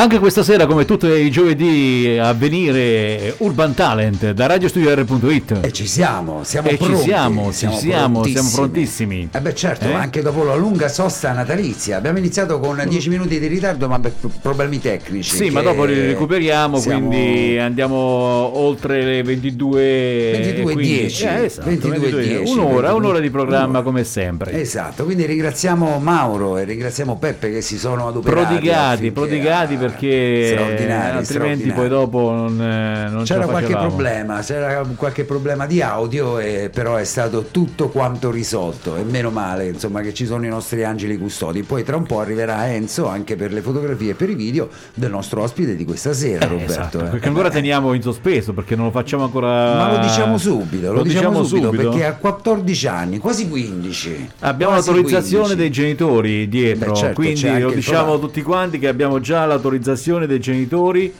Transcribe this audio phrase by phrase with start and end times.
[0.00, 5.58] Anche questa sera, come tutti i giovedì, a venire Urban Talent da radiostudio.it.
[5.60, 7.02] E ci siamo, siamo E ci pronti.
[7.02, 9.28] siamo, ci siamo, siamo prontissimi.
[9.30, 9.92] Eh beh certo, Eh?
[9.92, 11.98] anche dopo la lunga sosta natalizia.
[11.98, 15.36] Abbiamo iniziato con 10 minuti di ritardo, ma per problemi tecnici.
[15.36, 21.44] Sì, ma dopo li recuperiamo, siamo- quindi andiamo oltre le 22 22 quindi- 10, eh,
[21.44, 22.92] esatto, 22 10, un'ora, 22.
[22.94, 23.82] un'ora di programma Un'ora.
[23.82, 24.58] come sempre.
[24.58, 28.46] Esatto, quindi ringraziamo Mauro e ringraziamo Peppe che si sono adoperati.
[28.46, 31.72] prodigati, prodigati ah, perché straordinari, altrimenti straordinari.
[31.72, 36.70] poi dopo non, eh, non ce C'era qualche problema, c'era qualche problema di audio, e
[36.72, 40.84] però è stato tutto quanto risolto e meno male insomma che ci sono i nostri
[40.84, 41.62] angeli custodi.
[41.62, 45.10] Poi tra un po' arriverà Enzo anche per le fotografie e per i video del
[45.10, 46.72] nostro ospite di questa sera, Eh, Roberto.
[46.72, 47.08] esatto, eh.
[47.08, 51.02] perché ancora teniamo in sospeso perché non lo facciamo ancora Ma lo diciamo subito, lo,
[51.02, 54.30] diciamo, subito, perché a 14 anni, quasi 15.
[54.40, 55.56] Abbiamo quasi l'autorizzazione 15.
[55.56, 59.79] dei genitori dietro, Beh, certo, quindi lo diciamo tutti quanti che abbiamo già l'autorizzazione
[60.26, 61.12] dei genitori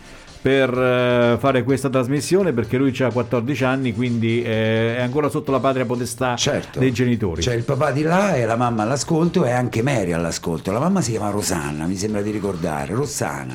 [0.42, 5.50] per eh, fare questa trasmissione perché lui ha 14 anni, quindi eh, è ancora sotto
[5.52, 6.78] la patria potestà Certo.
[6.78, 7.42] dei genitori.
[7.42, 10.72] C'è il papà di là e la mamma all'ascolto e anche Mary all'ascolto.
[10.72, 12.94] La mamma si chiama Rosanna, mi sembra di ricordare.
[12.94, 13.54] Rossana.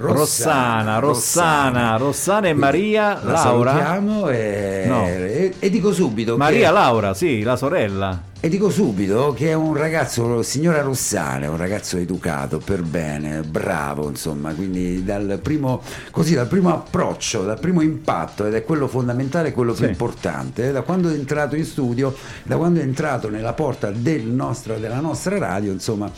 [0.00, 3.96] Rossana, Rossana, Rossana e Maria La Laura.
[4.30, 5.06] e, No.
[5.08, 8.22] e- e dico subito Maria che, Laura, sì, la sorella.
[8.40, 13.40] E dico subito che è un ragazzo, signora Rossana, è un ragazzo educato, per bene,
[13.40, 15.82] bravo, insomma, quindi dal primo,
[16.12, 19.90] così, dal primo approccio, dal primo impatto, ed è quello fondamentale, quello più Sì.
[19.90, 24.78] importante, da quando è entrato in studio, da quando è entrato nella porta del nostro-
[24.78, 26.08] della nostra radio, insomma,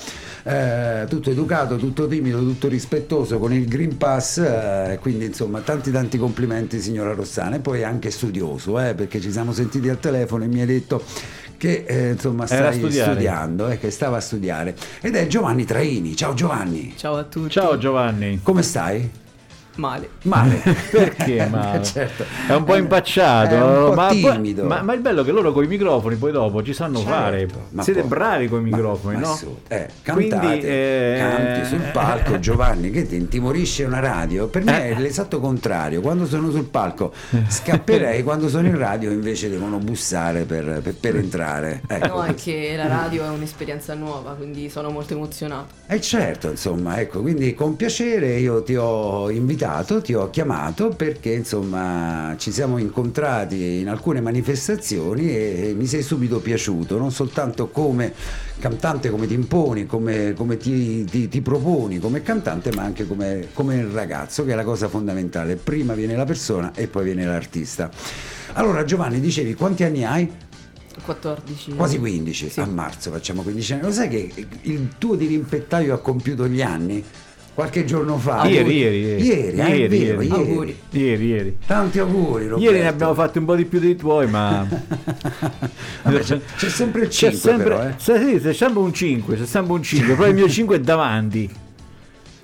[0.42, 5.90] eh, tutto educato, tutto timido, tutto rispettoso, con il Green Pass, eh, quindi insomma tanti
[5.90, 10.44] tanti complimenti signora Rossana e poi anche studioso, eh, perché ci siamo sentiti al telefono
[10.44, 11.02] e mi ha detto
[11.60, 13.10] che eh, insomma Era a stai studiare.
[13.12, 17.50] studiando, eh, che stava a studiare ed è Giovanni Traini, ciao Giovanni, Ciao a tutti.
[17.50, 18.40] Ciao Giovanni.
[18.42, 19.10] come stai?
[19.80, 20.08] Male.
[20.24, 20.56] Male.
[20.92, 21.82] Perché male?
[21.82, 22.24] certo.
[22.46, 24.64] È un po' impacciato, È un po' ma, timido.
[24.64, 27.10] ma, ma il bello è che loro con i microfoni poi dopo ci sanno Certo,
[27.10, 27.48] fare.
[27.70, 29.34] ma Siete poi- bravi con i microfoni, ma no?
[29.34, 34.48] su, eh, cantate, Quindi, eh, canti sul palco, Giovanni, che ti intimorisce una radio?
[34.48, 34.96] Per me Eh.
[34.96, 36.02] è l'esatto contrario.
[36.02, 37.12] Quando sono sul palco
[37.48, 41.80] scapperei, quando sono in radio invece devono bussare per, per- per entrare.
[41.88, 42.06] Ecco.
[42.18, 45.68] No, è che la radio è un'esperienza nuova, quindi sono molto emozionato.
[45.86, 49.68] E certo, insomma, ecco, quindi con piacere io ti ho invitato,
[50.02, 56.40] ti ho chiamato perché insomma ci siamo incontrati in alcune manifestazioni e mi sei subito
[56.40, 58.12] piaciuto, non soltanto come
[58.58, 63.48] cantante, come ti imponi, come, come ti, ti- ti proponi come cantante, ma anche come,
[63.52, 65.56] come ragazzo, che è la cosa fondamentale.
[65.56, 67.90] Prima viene la persona e poi viene l'artista.
[68.54, 70.30] Allora Giovanni, dicevi quanti anni hai?
[71.04, 71.72] 14.
[71.74, 72.60] Quasi 15, Sì.
[72.60, 73.82] a marzo facciamo 15 anni.
[73.82, 74.32] Lo sai che
[74.62, 77.02] il tuo dirimpettaio ha compiuto gli anni?
[77.54, 78.46] Qualche giorno fa.
[78.46, 79.22] Ieri, ieri, ieri.
[79.22, 80.26] Ieri, è Ieri, vero, ieri.
[80.26, 80.30] ieri.
[80.30, 80.76] Auguri.
[80.90, 81.56] Ieri, ieri.
[81.66, 82.64] Tanti auguri, Roberto.
[82.70, 84.66] Ieri ne abbiamo fatti un po' di più dei tuoi, ma
[86.02, 87.94] Vabbè, c'è, c'è sempre il c'è 5 sempre, però, eh.
[87.98, 91.50] sì, c'è sempre un 5, c'è sempre un 5, però il mio 5 è davanti.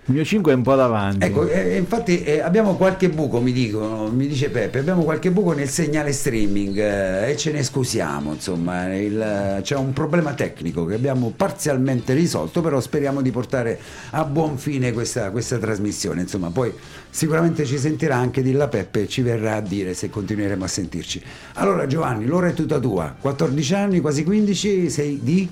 [0.08, 1.24] Il mio 5 è un po' davanti.
[1.26, 5.50] Ecco, eh, infatti eh, abbiamo qualche buco, mi dicono, mi dice Peppe, abbiamo qualche buco
[5.52, 10.94] nel segnale streaming eh, e ce ne scusiamo, insomma, il- c'è un problema tecnico che
[10.94, 13.80] abbiamo parzialmente risolto, però speriamo di portare
[14.10, 16.72] a buon fine questa, questa trasmissione, insomma, poi
[17.10, 21.20] sicuramente ci sentirà anche Dilla Peppe e ci verrà a dire se continueremo a sentirci.
[21.54, 25.48] Allora Giovanni, l'ora è tutta tua, 14 anni, quasi 15, sei di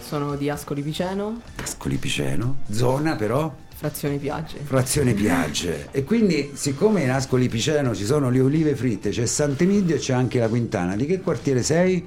[0.00, 3.60] Sono di Ascoli Piceno, Ascoli Piceno, zona però?
[3.84, 4.60] Frazione Piagge.
[4.62, 9.96] Frazione Piagge e quindi siccome in Ascoli Piceno ci sono le olive fritte c'è Sant'Emidio
[9.96, 12.02] e c'è anche la Quintana di che quartiere sei?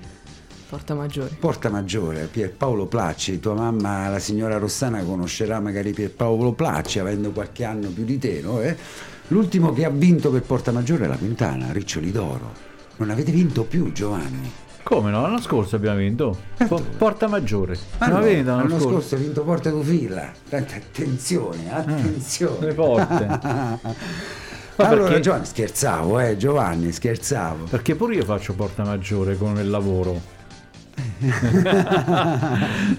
[0.68, 1.30] Porta Maggiore.
[1.40, 7.64] Porta Maggiore, Pierpaolo Placci tua mamma la signora Rossana conoscerà magari Pierpaolo Placci avendo qualche
[7.64, 8.60] anno più di te no?
[8.60, 8.76] eh?
[9.28, 12.54] l'ultimo che ha vinto per Porta Maggiore è la Quintana, Riccioli d'Oro
[12.96, 14.52] non avete vinto più Giovanni
[14.88, 15.22] Come no?
[15.22, 16.36] L'anno scorso abbiamo vinto.
[16.66, 17.78] Po- Porta Maggiore.
[17.98, 18.90] Ma no, avete l'anno l'anno scorso?
[18.90, 23.26] scorso ha vinto Porta Dufilla Tanta attenzione, attenzione le porte.
[24.78, 29.70] allora perché- Giovanni scherzavo eh Giovanni scherzavo Perché pure io faccio Porta Maggiore con il
[29.70, 30.22] lavoro.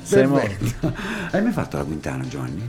[0.03, 0.93] Siamo- Perfetto.
[1.31, 2.69] Hai mai fatto la quintana, Giovanni?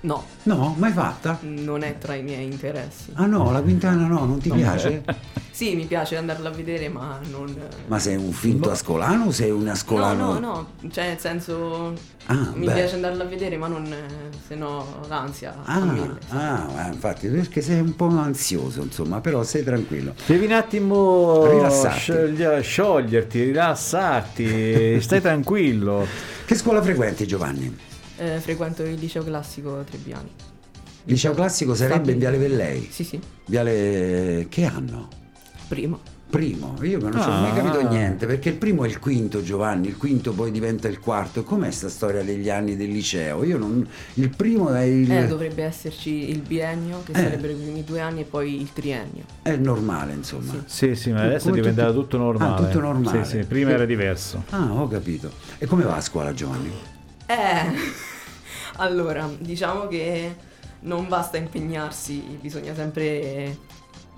[0.00, 1.38] No, No, mai fatta?
[1.40, 3.10] non è tra i miei interessi.
[3.14, 5.02] Ah no, la quintana no, non ti piace?
[5.58, 7.52] Sì, mi piace andarla a vedere, ma non...
[7.88, 10.34] Ma sei un finto ascolano o sei un No, ascolano?
[10.34, 11.94] no, no, cioè nel senso
[12.26, 12.74] Ah, mi beh.
[12.74, 16.18] piace andarla a vedere, ma non eh, se no l'ansia a Ah, mille.
[16.28, 20.14] ah, ma infatti perché sei un po' ansioso, insomma, però sei tranquillo.
[20.26, 21.98] Devi un attimo Rilassarti.
[21.98, 26.06] sciogli- scioglierti, rilassarti, stai tranquillo.
[26.44, 27.76] Che scuola frequenti Giovanni?
[28.18, 30.30] Eh, frequento il liceo classico Trebbiani.
[31.04, 32.86] Liceo classico sarebbe in Viale Vellei.
[32.90, 35.08] Sì, sì, Viale che anno?
[35.68, 35.98] prima.
[36.28, 37.40] Primo, io non ci ho Ah.
[37.40, 40.98] mai capito niente, perché il primo è il quinto Giovanni, il quinto poi diventa il
[41.00, 41.42] quarto.
[41.42, 43.44] Com'è sta storia degli anni del liceo?
[43.44, 43.86] Io non.
[44.14, 45.10] Il primo è il.
[45.10, 47.14] Eh, dovrebbe esserci il biennio, che Eh.
[47.14, 49.22] sarebbero i primi due anni, e poi il triennio.
[49.40, 50.62] È normale, insomma.
[50.66, 52.62] Sì, sì, ma adesso Come tutti- tutto normale.
[52.62, 53.24] Ah, tutto normale.
[53.24, 54.44] Sì, sì, prima era diverso.
[54.50, 55.30] Ah, ho capito.
[55.56, 56.70] E come va a scuola Giovanni?
[57.24, 57.36] Eh,
[58.78, 60.34] allora, diciamo che
[60.80, 63.56] non basta impegnarsi, bisogna sempre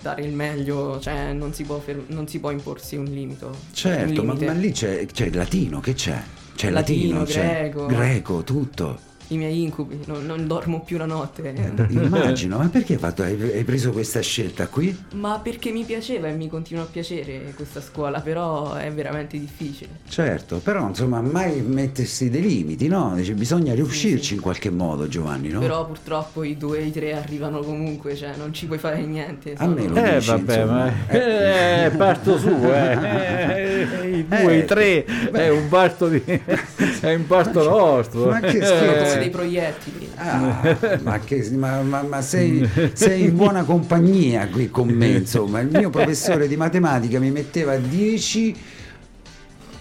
[0.00, 3.44] dare il meglio, cioè non si può, fer- non si può imporsi un limite.
[3.46, 4.52] un Certo, ma, limite.
[4.52, 6.22] ma lì c'è, c'è il latino, che c'è?
[6.54, 7.86] C'è Latino, latino, c'è greco.
[7.86, 9.00] greco, tutto.
[9.32, 11.54] I miei incubi, non, non dormo più la notte.
[11.90, 14.96] Immagino, ma perché hai, fatto- hai- hai preso questa scelta qui?
[15.14, 19.90] Ma perché mi piaceva e mi continua a piacere questa scuola, però è veramente difficile.
[20.08, 23.12] Certo, però insomma mai mettersi dei limiti, no?
[23.14, 24.34] Dice, bisogna riuscirci sì.
[24.34, 25.60] in qualche modo Giovanni, no?
[25.60, 29.54] Però purtroppo i due e i tre arrivano comunque, cioè non ci puoi fare niente.
[29.58, 30.84] A me lo Eh dici, vabbè, insomma.
[30.84, 33.68] ma eh, parto su, eh.
[34.00, 38.26] Eh, i due, Eh, i tre, è un parto di è un parto nostro.
[38.30, 39.12] ma che sono scherzo.
[39.14, 40.08] come Eh, dei proiettili.
[40.16, 45.60] Ah, ma, che, ma, ma- ma sei, sei in buona compagnia qui con me, insomma.
[45.60, 48.56] Il mio professore di matematica mi metteva 10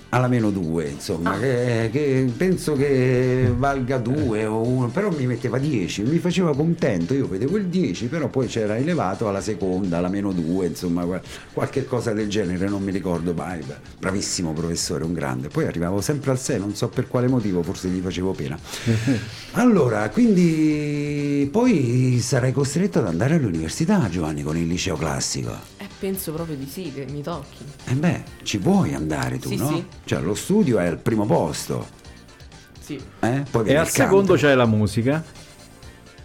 [0.09, 5.59] alla meno 2, insomma, che, che penso che valga 2 o 1, però mi metteva
[5.59, 10.09] 10, mi faceva contento, io vedevo il 10, però poi c'era elevato alla seconda, alla
[10.09, 11.21] meno 2, insomma, qual-
[11.53, 13.63] qualche cosa del genere, non mi ricordo mai.
[13.99, 15.49] Bravissimo professore, un grande.
[15.49, 18.57] Poi arrivavo sempre al 6, non so per quale motivo, forse gli facevo pena.
[19.53, 25.78] Allora, quindi poi sarai costretto ad andare all'università, Giovanni, con il liceo classico.
[25.99, 27.63] Eh, penso proprio di sì, che mi tocchi.
[27.85, 29.67] E beh, ci vuoi andare tu, Sì, no?
[29.67, 29.85] sì.
[30.05, 31.87] Cioè, lo studio è al primo posto,
[32.79, 33.43] Sì, eh?
[33.49, 35.23] Poi E viene al secondo c'è la musica.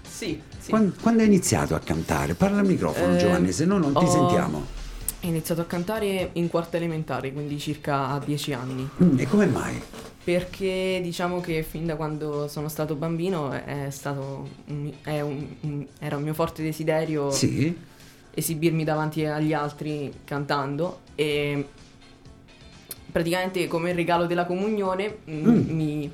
[0.09, 0.71] sì, sì.
[0.71, 2.35] Quan- Quando, hai iniziato a cantare?
[2.35, 4.59] Parla al microfono, Eh, Giovanni, se no non ti ho- sentiamo.
[4.59, 8.89] Ho iniziato a cantare in quarta elementare, quindi circa a 10 anni.
[9.03, 9.81] Mm, E come mai?
[10.23, 15.87] Perché diciamo che fin da quando sono stato bambino è stato un- è un- un-
[15.99, 17.77] era un mio forte desiderio Sì?
[18.35, 21.67] Esibirmi davanti agli altri cantando e
[23.11, 25.71] praticamente come regalo della comunione mm, Mm.
[25.71, 26.11] mi,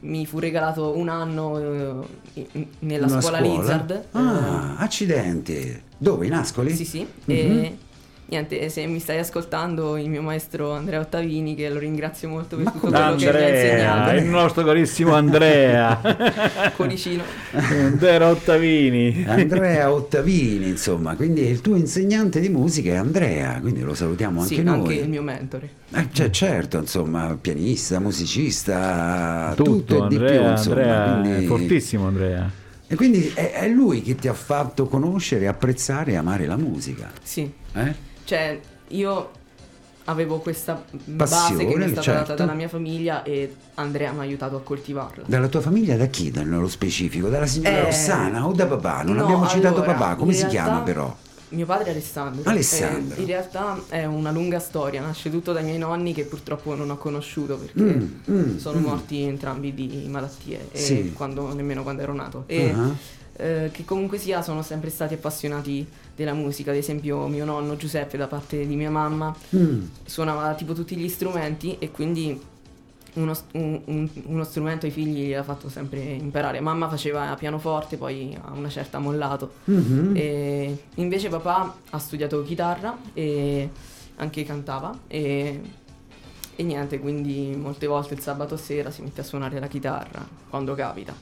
[0.00, 4.04] mi fu regalato un anno eh, nella Una scuola, Lizard.
[4.12, 5.82] Ah, accidenti.
[5.98, 6.26] Dove?
[6.26, 6.70] In Ascoli?
[6.70, 6.98] Eh, sì, sì.
[7.00, 7.34] Mhm.
[7.34, 7.78] E
[8.26, 12.64] niente, se mi stai ascoltando, il mio maestro Andrea Ottavini, che lo ringrazio molto per
[12.66, 14.16] Ma tutto quello che mi ha Andrea, insegnato.
[14.16, 16.00] il nostro carissimo Andrea.
[16.76, 17.22] Cuoricino.
[17.52, 19.24] Andrea Ottavini.
[19.26, 24.54] Andrea Ottavini, insomma, quindi il tuo insegnante di musica è Andrea, quindi lo salutiamo anche
[24.54, 24.78] sì, noi.
[24.78, 25.68] anche il mio mentore.
[25.94, 31.04] Eh, cioè, certo, insomma, pianista, musicista, tutto, Tutto, e di più, Andrea, insomma.
[31.04, 32.50] Andrea quindi- fortissimo Andrea.
[32.88, 37.10] E quindi è, è lui che ti ha fatto conoscere, apprezzare e amare la musica.
[37.22, 37.94] Sì, Eh?
[38.26, 39.30] Cioè io
[40.08, 42.20] avevo questa base Passione, che mi è stata certo.
[42.28, 45.24] data dalla mia famiglia e Andrea mi ha aiutato a coltivarla.
[45.26, 47.28] Dalla tua famiglia da chi nello specifico?
[47.28, 49.02] Dalla signora Eh, Rossana o da papà?
[49.02, 51.16] Non no, abbiamo citato allora, papà, come si realtà- chiama però?
[51.48, 52.50] Mio padre è Alessandro.
[52.50, 53.16] Alessandro.
[53.16, 56.90] Eh, in realtà è una lunga storia, nasce tutto dai miei nonni che purtroppo non
[56.90, 58.82] ho conosciuto perché Mm, mm, sono mm.
[58.82, 61.12] morti entrambi di malattie, e Sì.
[61.12, 62.44] quando- nemmeno quando ero nato.
[62.46, 62.90] E Ah.
[63.38, 68.16] eh, che comunque sia sono sempre stati appassionati della musica, ad esempio mio nonno Giuseppe
[68.16, 69.82] da parte di mia mamma Mm.
[70.04, 72.40] suonava tipo tutti gli strumenti e quindi
[73.14, 76.60] uno, un- un- uno strumento ai figli l'ha fatto sempre imparare.
[76.60, 79.52] Mamma faceva pianoforte, poi a una certa ha mollato.
[79.64, 80.12] Mhm.
[80.16, 83.68] E invece papà ha studiato chitarra e
[84.16, 85.60] anche cantava e,
[86.56, 90.74] e niente, quindi molte volte il sabato sera si mette a suonare la chitarra quando
[90.74, 91.14] capita.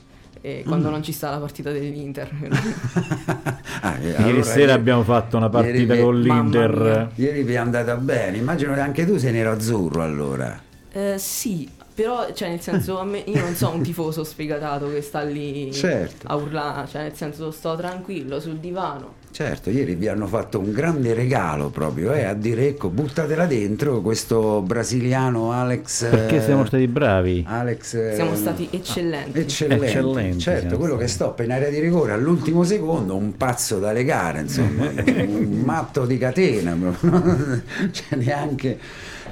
[0.46, 0.92] E quando Mm.
[0.92, 2.28] non ci sta la partita dell'Inter.
[3.80, 7.10] Ah, eh, Ieri allora, sera ieri- abbiamo fatto una partita ieri- con l'Inter.
[7.14, 10.58] Ieri vi è andata bene, immagino che anche tu sei nero-azzurro allora.
[10.92, 15.00] Eh, sì, però cioè nel senso a me, io non sono un tifoso sfegatato che
[15.02, 16.26] sta lì Certo.
[16.28, 19.14] a urlare, cioè nel senso sto tranquillo sul divano.
[19.34, 24.00] Certo, ieri vi hanno fatto un grande regalo proprio, eh, a dire ecco, buttatela dentro
[24.00, 26.08] questo brasiliano Alex.
[26.08, 27.44] Perché eh, siamo stati bravi.
[27.44, 27.94] Alex.
[27.94, 29.40] eh, Siamo stati eccellenti.
[29.40, 33.90] Eccellenti, Eccellenti, certo, quello che stoppa in area di rigore all'ultimo secondo, un pazzo da
[33.90, 36.76] legare, insomma, un matto di catena,
[37.90, 38.78] cioè neanche.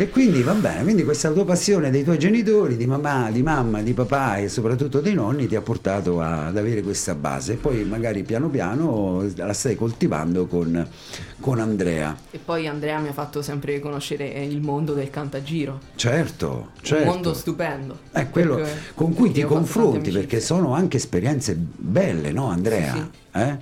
[0.03, 3.83] E quindi va bene, quindi questa tua passione dei tuoi genitori, di mamma, di mamma,
[3.83, 7.53] di papà e soprattutto dei nonni ti ha portato ad avere questa base.
[7.53, 10.85] E poi magari piano piano la stai coltivando con,
[11.39, 12.17] con Andrea.
[12.33, 15.79] E poi Andrea mi ha fatto sempre conoscere il mondo del cantagiro.
[15.95, 17.05] Certo, certo.
[17.09, 17.99] Un mondo stupendo.
[18.11, 22.93] È quello Perché con cui ti confronti perché sono anche esperienze belle, no Andrea?
[22.93, 23.39] Sì, sì.
[23.39, 23.57] Eh?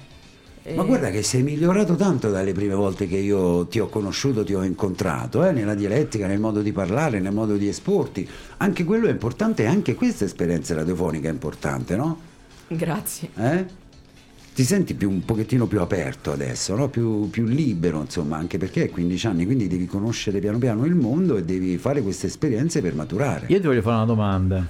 [0.63, 4.45] E- Ma guarda che sei migliorato tanto dalle prime volte che io ti ho conosciuto,
[4.45, 5.53] ti ho incontrato, eh?
[5.53, 8.29] nella dialettica, nel modo di parlare, nel modo di esporti.
[8.59, 12.19] Anche quello è importante, anche questa esperienza radiofonica è importante, no?
[12.69, 13.31] Grazie.
[13.37, 13.79] Eh?
[14.53, 16.89] Ti senti più, un pochettino più aperto adesso, no?
[16.89, 20.95] più, più libero, insomma, anche perché hai 15 anni, quindi devi conoscere piano piano il
[20.95, 23.47] mondo e devi fare queste esperienze per maturare.
[23.49, 24.69] Io ti voglio fare una domanda.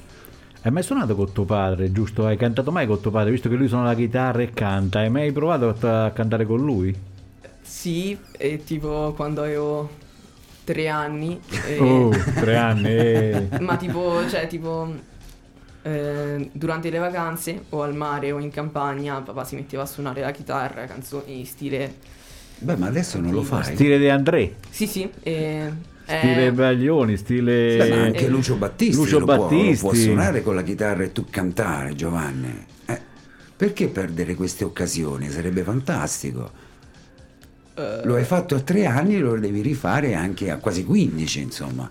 [0.63, 2.27] Hai mai suonato con tuo padre, giusto?
[2.27, 4.99] Hai cantato mai con tuo padre, visto che lui suona la chitarra e canta?
[5.01, 6.95] Hai mai provato a cantare con lui?
[7.63, 9.89] Sì, e tipo quando avevo
[10.65, 11.41] tre anni.
[11.67, 12.89] e- Oh, tre anni.
[12.89, 13.49] eh.
[13.61, 14.93] Ma tipo, cioè, tipo.
[15.83, 20.21] eh, durante le vacanze o al mare o in campagna papà si metteva a suonare
[20.21, 21.95] la chitarra, canzoni stile
[22.59, 23.65] Beh, ma adesso non lo fai.
[23.65, 25.11] Stile De André, Sì, sì.
[25.23, 25.73] E,
[26.19, 27.77] stile eh, Baglioni, stile...
[27.77, 29.81] Beh, ma anche Eh, Lucio Battisti, Lucio lo, può, lo Battisti.
[29.85, 32.67] può suonare con la chitarra e tu cantare, Giovanni.
[32.87, 33.01] Eh,
[33.57, 35.29] perché perdere queste occasioni?
[35.31, 36.51] Sarebbe fantastico.
[37.75, 41.91] eh, Lo hai fatto a tre anni, lo devi rifare anche a quasi 15, insomma.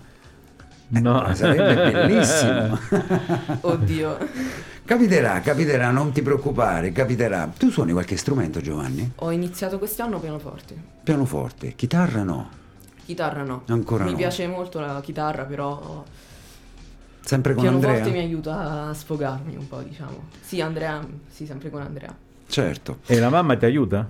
[0.92, 1.34] No.
[1.34, 2.76] Sarebbe bellissimo.
[3.62, 4.18] oddio.
[4.84, 7.48] capiterà, capiterà, non ti preoccupare, capiterà.
[7.56, 9.12] Tu suoni qualche strumento, Giovanni?
[9.16, 10.74] Ho iniziato quest'anno pianoforte.
[11.04, 12.50] Pianoforte, chitarra no.
[13.10, 13.64] Chitarra no.
[13.66, 14.16] Ancora mi no.
[14.16, 16.04] piace molto la chitarra, però
[17.22, 18.12] Sempre con pianoforte Andrea?
[18.12, 20.28] mi aiuta a sfogarmi un po', diciamo.
[20.40, 22.16] Sì, Andrea, sì, sempre con Andrea.
[22.46, 22.98] Certo.
[23.06, 24.06] E la mamma ti aiuta?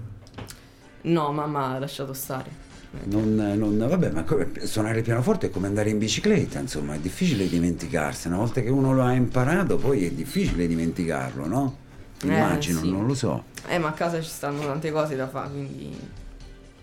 [1.03, 2.69] No, mamma ha lasciato stare.
[3.05, 4.25] Non, non- vabbè, ma
[4.65, 8.27] suonare il pianoforte è come andare in bicicletta, insomma, è difficile dimenticarsi.
[8.29, 11.77] Una volta che uno lo ha imparato, poi è difficile dimenticarlo, no?
[12.23, 12.91] Eh, Immagino, sì.
[12.91, 13.45] non lo so.
[13.67, 16.19] Eh, ma a casa ci stanno tante cose da fare, quindi...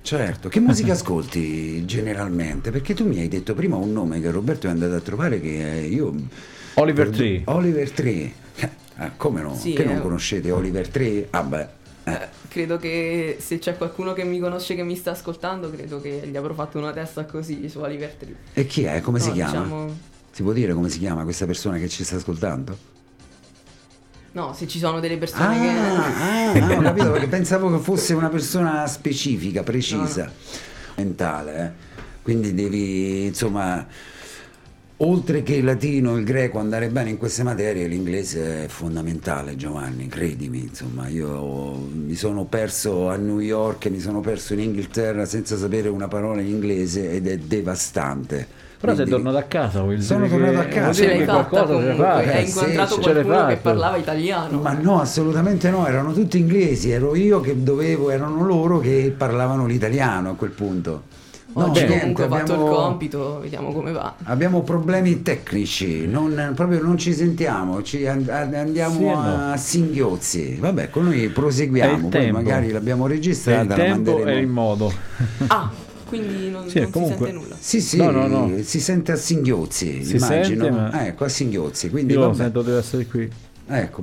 [0.08, 2.72] Certo, che musica ascolti generalmente?
[2.72, 5.80] Perché tu mi hai detto prima un nome che Roberto è andato a trovare che
[5.80, 6.16] eh, io...
[6.76, 7.42] Oliver Tree.
[7.44, 8.32] Oliver Tree.
[9.00, 9.54] Ah, come no?
[9.54, 10.02] Sì, che non eh.
[10.02, 11.28] conoscete Oliver Tree?
[11.30, 11.68] Ah beh,
[12.06, 16.24] eh, Credo che se c'è qualcuno che mi conosce che mi sta ascoltando, credo che
[16.26, 18.36] gli avrò fatto una testa così su Oliver Tree.
[18.54, 19.02] E chi è?
[19.02, 19.52] Come si No, chiama?
[19.62, 19.98] diciamo-
[20.32, 22.96] Si può dire come si chiama questa persona che ci sta ascoltando?
[24.38, 25.68] No, se ci sono delle persone che...
[25.68, 30.32] Ah, ah, no, ho capito perché pensavo che fosse una persona specifica, precisa,
[30.94, 31.66] mentale.
[31.66, 31.96] eh.
[32.22, 33.84] Quindi devi, insomma,
[34.98, 40.06] oltre che il latino, il greco, andare bene in queste materie, l'inglese è fondamentale, Giovanni,
[40.06, 40.60] credimi.
[40.60, 45.90] Insomma, io mi sono perso a New York, mi sono perso in Inghilterra senza sapere
[45.90, 48.66] una parola in inglese ed è devastante.
[48.80, 50.82] Però sei Quindi- tornato a casa, vuol Sono tornato a casa.
[50.82, 52.16] vuol dire che qualcosa comunque, fatta.
[52.18, 54.60] hai Eh, sì, incontrato ce l'hai qualcuno che parlava italiano.
[54.62, 59.66] Ma no, assolutamente no, erano tutti inglesi, ero io che dovevo, erano loro che parlavano
[59.66, 61.04] l'italiano a quel punto.
[61.54, 64.14] No, Oggi niente, comunque ho fatto abbiamo- il compito, vediamo come va.
[64.26, 69.58] Abbiamo problemi tecnici, non, proprio non ci sentiamo, ci and- andiamo Sì e a no.
[69.58, 70.58] singhiozzi.
[70.60, 72.34] Vabbè, con noi È proseguiamo, il poi tempo.
[72.38, 74.38] magari l'abbiamo È registrata, il la tempo manderemo.
[74.38, 74.94] e il modo.
[75.48, 75.72] Ah,
[76.08, 77.56] quindi non, Sì, non comunque- si sente nulla.
[77.60, 78.62] Sì, sì, No, no, no.
[78.64, 80.64] si sente a singhiozzi, Si immagino.
[80.64, 82.38] sente, ma- Ecco, a singhiozzi, quindi Io lo vabbè.
[82.38, 83.30] sento deve essere qui.
[83.70, 84.02] Ecco,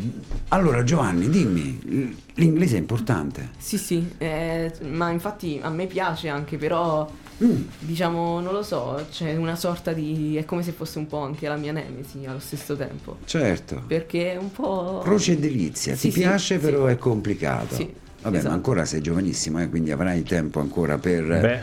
[0.48, 3.50] allora Giovanni, dimmi, l'inglese è importante?
[3.56, 7.10] Sì, sì, eh, ma infatti a me piace anche, però
[7.42, 7.62] Mm.
[7.80, 10.36] diciamo, non lo so, c'è una sorta di...
[10.36, 13.16] è come se fosse un po' anche la mia nemesi allo stesso tempo.
[13.24, 13.82] Certo.
[13.88, 15.00] Perché è un po'...
[15.02, 16.60] Croce e delizia, Sì, ti sì, piace sì.
[16.60, 17.74] però è complicato.
[17.74, 17.92] Sì,
[18.22, 18.48] Vabbè, esatto.
[18.50, 21.62] ma ancora sei giovanissimo, eh, quindi avrai tempo ancora per Beh,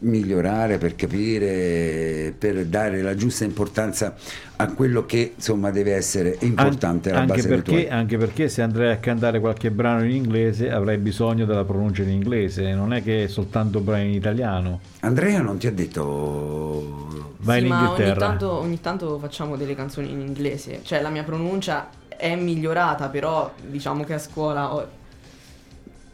[0.00, 4.14] migliorare, per capire, per dare la giusta importanza
[4.56, 7.88] a quello che insomma deve essere importante an- alla anche, base dei perché, tuoi.
[7.88, 12.10] anche perché se andrei a cantare qualche brano in inglese avrai bisogno della pronuncia in
[12.10, 14.80] inglese, non è che soltanto brani in italiano.
[15.00, 18.26] Andrea non ti ha detto Vai sì, in ma ogni Inghilterra.
[18.26, 23.50] tanto, ogni tanto facciamo delle canzoni in inglese, cioè la mia pronuncia è migliorata, però
[23.66, 24.88] diciamo che a scuola ho-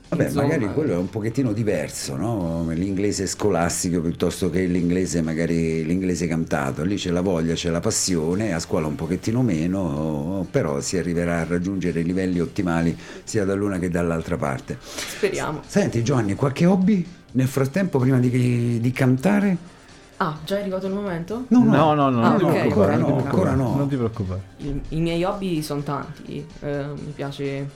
[0.08, 2.66] Vabbè, Insomma, magari quello è un pochettino diverso, no?
[2.70, 6.84] L'inglese scolastico piuttosto che l'inglese magari l'inglese cantato.
[6.84, 11.40] Lì c'è la voglia, c'è la passione, a scuola un pochettino meno, però si arriverà
[11.40, 14.78] a raggiungere i livelli ottimali sia dall'una che dall'altra parte.
[14.80, 15.62] Speriamo.
[15.66, 19.56] Senti Giovanni, qualche hobby nel frattempo prima di, di cantare?
[20.18, 21.44] Ah, già è arrivato il momento?
[21.48, 22.50] No, No, no, no, Ah, non ti ok.
[22.52, 23.76] preoccupare, Ancora no, ancora no.
[23.76, 24.40] Non ti preoccupare.
[24.58, 26.46] Il- I miei hobby sono tanti.
[26.60, 27.68] Eh, mi, piace,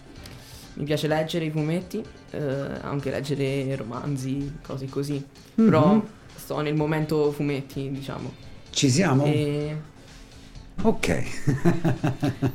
[0.75, 2.39] mi piace leggere i fumetti, eh,
[2.83, 5.23] anche leggere romanzi, cose così.
[5.55, 6.03] Però Mhm.
[6.37, 8.33] sto nel momento fumetti, diciamo.
[8.71, 9.25] Ci siamo?
[9.25, 9.77] E,
[10.83, 11.23] Ok.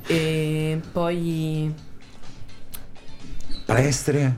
[0.07, 1.72] e poi
[3.65, 4.34] Palestre?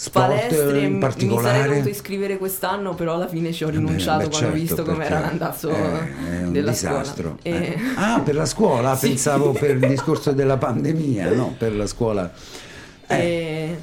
[0.00, 1.68] Sport palestre in mi sarei particolare?
[1.70, 4.58] dovuto iscrivere quest'anno, però alla fine ci ho Eh beh, rinunciato beh, quando ho certo,
[4.58, 7.38] visto com'era l'andazzo è, è un della disastro.
[7.40, 7.56] scuola.
[7.58, 7.78] E- Eh.
[7.96, 8.94] Ah, per la scuola?
[8.96, 9.08] Sì.
[9.08, 12.32] Pensavo per il discorso della pandemia, no, per la scuola.
[13.08, 13.78] Eh, E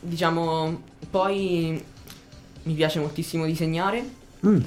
[0.00, 1.84] diciamo, poi
[2.62, 4.02] mi piace moltissimo disegnare
[4.46, 4.60] mm,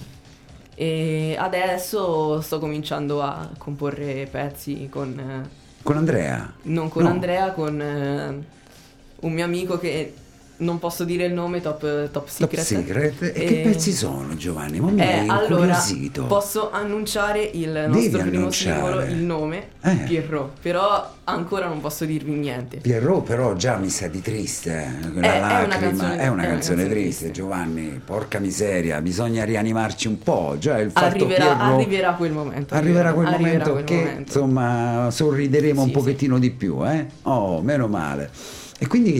[0.75, 5.49] e adesso sto cominciando a comporre pezzi con eh,
[5.81, 6.53] con Andrea?
[6.63, 7.09] non con No.
[7.09, 8.45] Andrea, con eh,
[9.21, 10.13] un mio amico che
[10.57, 12.63] non posso dire il nome, Top, top Top Secret.
[12.63, 13.21] Secret.
[13.21, 14.79] E, E- che pezzi sono Giovanni?
[14.79, 15.77] Ma mi Eh, allora,
[16.27, 18.75] posso annunciare il Devi nostro primo annunciare.
[18.81, 19.95] singolo, il nome, Eh.
[20.07, 22.77] Pierrot, però ancora non posso dirvi niente.
[22.77, 26.43] Pierrot però già mi sa di triste, eh, una è una lacrima, canzone- è una
[26.43, 27.31] è una canzone triste, triste.
[27.31, 32.73] Giovanni, porca miseria, bisogna rianimarci un po', già il fatto Arriverà, Pierrot arriverà quel momento.
[32.73, 34.19] arriverà quel arriverà momento quel che momento.
[34.21, 35.99] insomma sorrideremo un Sì, sì.
[35.99, 37.05] pochettino di più, eh?
[37.23, 38.29] Oh, meno male.
[38.79, 39.13] E quindi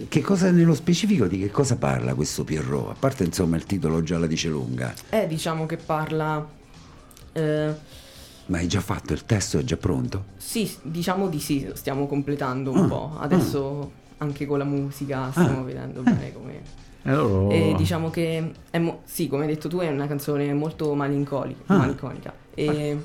[0.00, 2.90] eh, che cosa nello specifico di che cosa parla questo Pierrot?
[2.90, 6.46] A parte insomma il titolo già la dice lunga, Eh, diciamo che parla...
[7.32, 7.74] eh,
[8.46, 10.24] ma hai già fatto il testo, è già pronto?
[10.36, 13.16] sì, diciamo di sì, stiamo completando un Ah, po'.
[13.18, 16.02] Adesso anche con la musica stiamo Ah, vedendo eh.
[16.04, 16.60] bene come...
[17.02, 17.50] E loro...
[17.50, 21.60] E diciamo che, è mo- sì, come hai detto tu, è una canzone molto malincolica.
[21.66, 21.76] Ah.
[21.78, 22.32] malinconica.
[22.54, 22.96] E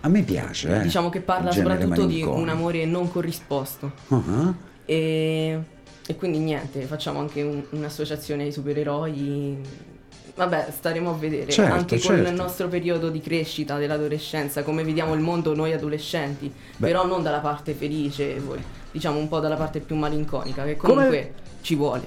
[0.00, 0.82] A me piace, eh?
[0.82, 3.92] diciamo che parla soprattutto di un amore non corrisposto.
[4.08, 5.58] Ah, E,
[6.06, 9.58] e quindi niente, facciamo anche un- un'associazione ai supereroi.
[10.36, 11.50] Vabbè, staremo a vedere.
[11.50, 12.28] Certo, anche con certo.
[12.28, 16.86] il nostro periodo di crescita dell'adolescenza, come vediamo il mondo noi adolescenti, Beh.
[16.88, 18.42] però non dalla parte felice,
[18.90, 22.02] diciamo un po' dalla parte più malinconica, che Come- comunque ci vuole.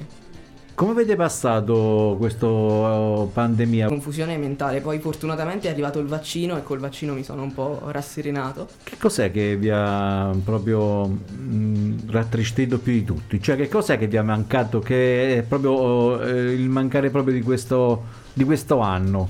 [0.78, 3.88] Come avete passato questa pandemia?
[3.88, 7.82] Confusione mentale, poi fortunatamente è arrivato il vaccino e col vaccino mi sono un po'
[7.88, 8.68] rasserenato.
[8.84, 13.42] Che cos'è che vi ha proprio mh, rattristito più di tutti?
[13.42, 14.78] Cioè, che cos'è che vi ha mancato?
[14.78, 19.28] Che è proprio eh, il mancare proprio di questo, di questo anno,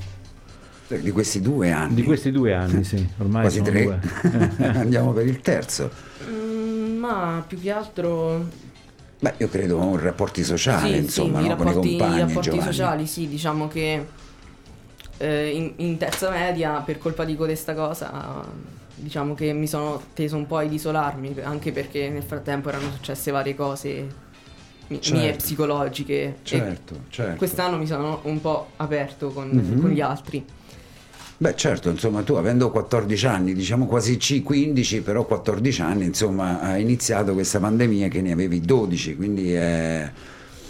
[0.90, 1.94] Di questi due anni.
[1.94, 3.84] di questi due anni, sì, ormai Quasi sono tre.
[3.84, 4.00] due.
[4.68, 5.90] Andiamo per il terzo.
[6.30, 8.66] Mm, ma più che altro
[9.20, 11.54] Beh, io credo un rapporti sociali, sì, insomma, sì, no?
[11.54, 12.20] i con i rapporti, i compagni.
[12.20, 12.64] rapporti Giovanni.
[12.72, 14.06] sociali, sì, diciamo che
[15.18, 18.44] eh, in, in terza media, per colpa di questa cosa,
[18.94, 23.32] diciamo che mi sono teso un po' ad isolarmi, anche perché nel frattempo erano successe
[23.32, 24.08] varie cose
[24.90, 25.20] mi- Certo.
[25.20, 26.38] mie psicologiche.
[26.44, 27.38] Certo, certo.
[27.38, 29.82] quest'anno mi sono un po' aperto con, Mhm.
[29.82, 30.46] con gli altri.
[31.40, 36.60] Beh, certo, insomma, tu avendo 14 anni, diciamo quasi C- 15, però 14 anni, insomma,
[36.62, 40.10] hai iniziato questa pandemia che ne avevi 12, quindi è...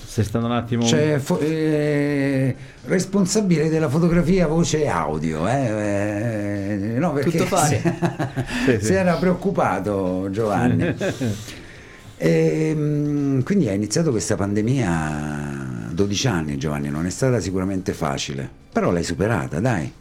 [0.05, 0.83] Sei stato un attimo...
[0.83, 2.53] Cioè, fo- eh,
[2.85, 7.81] responsabile della fotografia voce e audio, eh, eh, no, perché Tutto fare.
[8.65, 8.85] Sì, sì.
[8.87, 10.95] si era preoccupato Giovanni.
[12.19, 17.93] E, mm, quindi hai iniziato questa pandemia a 12 anni, Giovanni, non è stata sicuramente
[17.93, 19.93] facile, però l'hai superata, dai.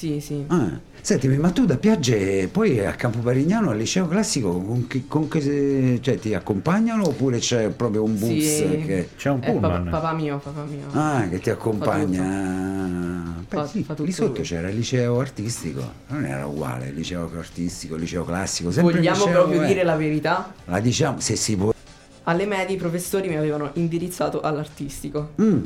[0.00, 0.42] Sì, sì.
[0.46, 5.04] Ah, Sentimi, ma tu da Piagge poi a Campo Parignano al liceo classico con che,
[5.06, 8.82] con che- cioè, ti accompagnano oppure c'è proprio un bus Sì.
[8.86, 9.88] che, C'è un Eh, papà, pullman.
[9.90, 10.86] papà mio, papà mio.
[10.92, 13.44] ah, che ti accompagna?
[13.46, 14.42] Beh, Fa- sì, fa tutto lì sotto lui.
[14.42, 18.70] c'era il liceo artistico, non era uguale, il liceo artistico, il liceo classico.
[18.70, 19.66] Sempre Vogliamo liceo, proprio eh.
[19.66, 20.54] dire la verità?
[20.64, 21.74] La diciamo, se si può.
[22.22, 25.32] Alle medie i professori mi avevano indirizzato all'artistico.
[25.42, 25.62] Mm,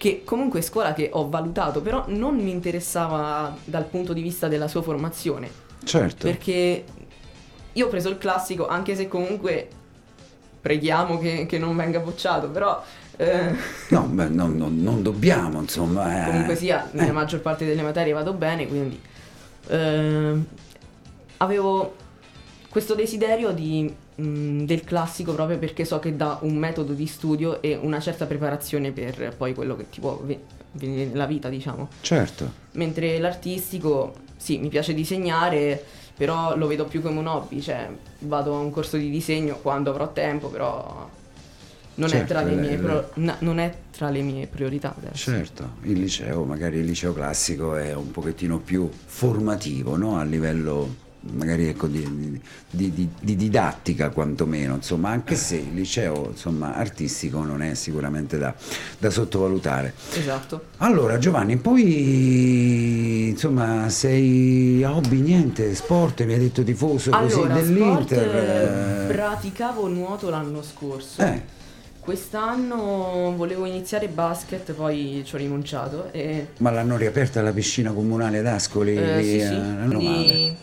[0.00, 4.48] che comunque è scuola che ho valutato, però non mi interessava dal punto di vista
[4.48, 5.50] della sua formazione,
[5.84, 6.26] certo.
[6.26, 6.84] perché
[7.70, 9.68] io ho preso il classico, anche se comunque
[10.58, 12.82] preghiamo che, che non venga bocciato, però
[13.18, 13.54] eh,
[13.88, 16.22] No, beh, non, non- non dobbiamo, insomma.
[16.22, 16.30] eh.
[16.30, 18.98] comunque sia, nella maggior parte delle materie vado bene, quindi
[19.66, 20.34] eh,
[21.36, 21.94] avevo
[22.70, 27.60] questo desiderio di, mh, del classico proprio perché so che dà un metodo di studio
[27.62, 30.40] e una certa preparazione per poi quello che ti può ve-
[30.72, 31.88] venire nella vita, diciamo.
[32.00, 32.52] Certo.
[32.72, 35.82] Mentre l'artistico, sì, mi piace disegnare,
[36.16, 37.88] però lo vedo più come un hobby, cioè
[38.20, 41.08] vado a un corso di disegno quando avrò tempo, però
[41.96, 44.94] non, è Certo, tra le mie le- pro- na- non è tra le mie priorità
[44.96, 45.30] adesso.
[45.30, 50.16] Certo, il liceo, magari il liceo classico è un pochettino più formativo, no?
[50.18, 56.28] A livello magari ecco, di, di- di- di didattica quantomeno, insomma, anche se il liceo
[56.30, 58.54] insomma, artistico non è sicuramente da,
[58.98, 59.92] da sottovalutare.
[60.14, 60.64] Esatto.
[60.78, 67.54] Allora Giovanni, poi insomma sei a hobby niente, sport, mi hai detto tifoso così Allora,
[67.54, 68.06] dell'Inter.
[68.06, 71.22] sport, eh, praticavo nuoto l'anno scorso.
[71.22, 71.58] eh,
[72.00, 78.38] Quest'anno volevo iniziare basket, poi ci ho rinunciato e ma l'hanno riaperta la piscina comunale
[78.38, 78.96] ad Ascoli?
[78.96, 80.56] eh, sì, eh, sì, male.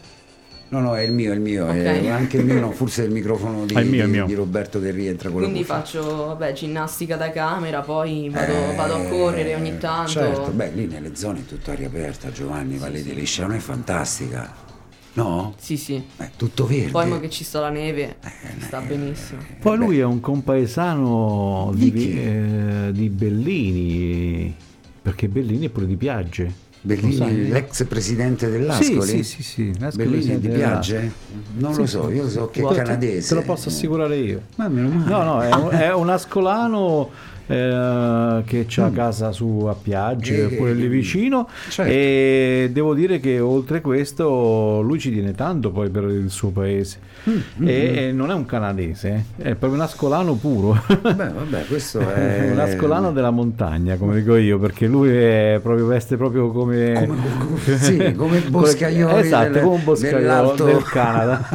[0.69, 1.71] No, no, è il mio, è il mio, Ok.
[1.75, 4.25] è anche il mio, no, forse è il microfono di, Ah, il mio, di- mio.
[4.25, 8.75] di Roberto che rientra con la Quindi faccio vabbè, ginnastica da camera, poi vado, Eh,
[8.75, 10.11] vado a correre ogni tanto.
[10.11, 14.65] Certo, beh, lì nelle zone è tutto aria aperta, Giovanni, Valle di Lisciano è fantastica.
[15.13, 15.55] No?
[15.57, 16.03] Sì, sì.
[16.17, 16.91] È tutto verde.
[16.91, 19.39] Poi mo che ci sta la neve, Eh, sta eh, benissimo.
[19.59, 24.53] Poi lui è un compaesano Di di, eh, di Bellini,
[25.01, 26.65] perché Bellini è pure di Piagge.
[26.81, 29.01] Bellini, l'ex presidente dell'Ascoli?
[29.01, 30.49] Sì, sì, sì, sì, Bellini dell'Ascoli.
[30.53, 31.11] Piagge?
[31.57, 33.29] Non Sì, lo so, io so che è canadese.
[33.29, 34.41] Te lo posso assicurare io.
[34.55, 35.09] Ma meno male.
[35.09, 37.09] No, no, è un, è un ascolano
[37.47, 41.47] eh, che ha casa su a Piagge, Eh, pure lì vicino.
[41.69, 41.91] certo.
[41.91, 46.99] E devo dire che oltre questo lui ci tiene tanto poi per il suo paese.
[47.29, 50.81] Mm, e, e non è un canadese, eh, è proprio un ascolano puro.
[51.01, 52.49] Beh, vabbè, questo è...
[52.51, 57.77] un ascolano della montagna, come dico io, perché lui è proprio, veste proprio come, Come-
[57.77, 61.49] sì, come boscaioli esatto, del- come un boscaiolo del Canada.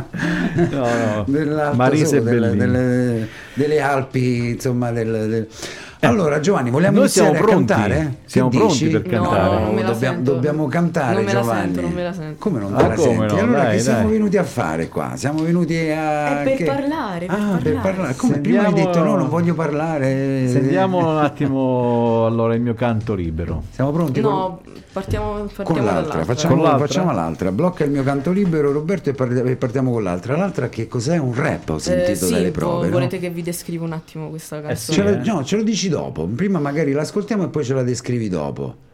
[0.70, 1.72] no, no.
[1.74, 3.28] Marise delle, Bellini.
[3.60, 5.48] Delle- Alpi, insomma, del, del-
[6.02, 7.72] Allora, Giovanni, vogliamo Noi iniziare siamo a pronti.
[7.72, 7.98] cantare?
[8.22, 8.88] Che Siamo pronti dici?
[8.88, 9.54] per cantare.
[9.54, 10.32] No, non me la dobbiamo, sento.
[10.32, 11.60] dobbiamo cantare, Non me la Giovanni.
[11.64, 12.34] sento, non me la sento.
[12.38, 13.16] Come non Ah, te la senti?
[13.34, 13.40] no?
[13.40, 14.10] Allora, Dai, che siamo dai.
[14.10, 15.12] venuti a fare qua?
[15.16, 16.40] Siamo venuti a...
[16.40, 18.14] È per che- parlare, per ah, per parlare.
[18.16, 20.48] Come prima hai Sentiamo- detto no, non voglio parlare.
[20.48, 23.62] Sentiamo un attimo allora il mio canto libero.
[23.70, 24.20] Siamo pronti?
[24.22, 24.60] No,
[24.94, 26.86] partiamo, partiamo Con l'altra, facciamo, Con l'altra?
[26.86, 27.52] facciamo l'altra.
[27.52, 30.34] Blocca il mio canto libero, Roberto, e par- partiamo con l'altra.
[30.34, 31.18] L'altra che cos'è?
[31.18, 32.86] Un rap, ho Eh, sentito sì, dalle prove.
[32.86, 32.92] no?
[32.92, 34.76] volete che vi descrivo un attimo questa canzone?
[34.78, 35.26] Ce Sì, lo, eh.
[35.26, 36.26] no, ce lo dici dopo.
[36.26, 38.88] Prima magari l'ascoltiamo e poi ce la descrivi dopo.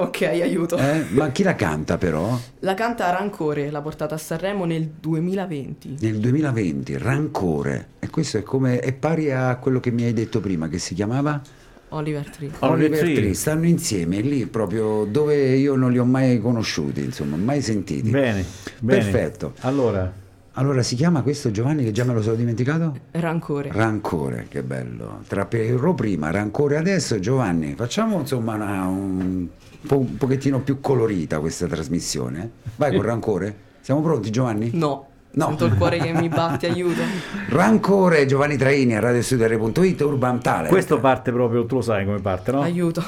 [0.00, 0.76] Ok, aiuto.
[0.76, 1.06] Eh?
[1.10, 2.38] Ma chi la canta però?
[2.60, 5.96] La canta Rancore, l'ha portata a Sanremo nel 2020.
[6.00, 7.88] Nel 2020, Rancore.
[7.98, 10.94] E questo è come è pari a quello che mi hai detto prima, che si
[10.94, 11.42] chiamava
[11.88, 12.50] Oliver Tree.
[12.60, 13.14] Oliver Oliver Tree.
[13.14, 13.34] Tree.
[13.34, 18.10] Stanno insieme lì proprio dove io non li ho mai conosciuti, insomma, mai sentiti.
[18.10, 18.44] Bene,
[18.78, 19.02] bene.
[19.02, 19.54] Perfetto.
[19.60, 20.12] Allora,
[20.58, 22.96] Allora si chiama questo Giovanni che già me lo sono dimenticato?
[23.12, 23.70] Rancore.
[23.72, 25.20] Rancore, che bello.
[25.28, 27.74] Tra Perro prima, Rancore adesso, Giovanni.
[27.76, 29.46] Facciamo insomma una- un,
[29.86, 32.50] po', un pochettino più colorita questa trasmissione.
[32.74, 33.54] Vai con Rancore?
[33.80, 34.70] Siamo pronti Giovanni?
[34.74, 35.06] no.
[35.30, 35.46] No.
[35.48, 37.02] Sento il cuore che mi batte, aiuto.
[37.50, 40.68] Rancore, Giovanni Traini a radiostudio.it, Urban Talent.
[40.70, 42.62] questo parte proprio, tu lo sai come parte, no?
[42.62, 43.04] Aiuto.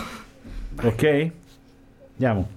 [0.83, 1.31] Ok?
[2.13, 2.49] Andiamo.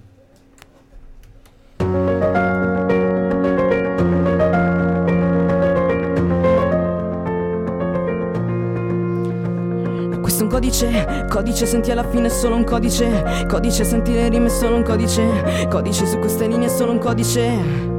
[10.64, 15.66] Codice, codice senti alla fine solo un codice Codice senti le rime solo un codice
[15.68, 17.93] Codice su queste linee solo un codice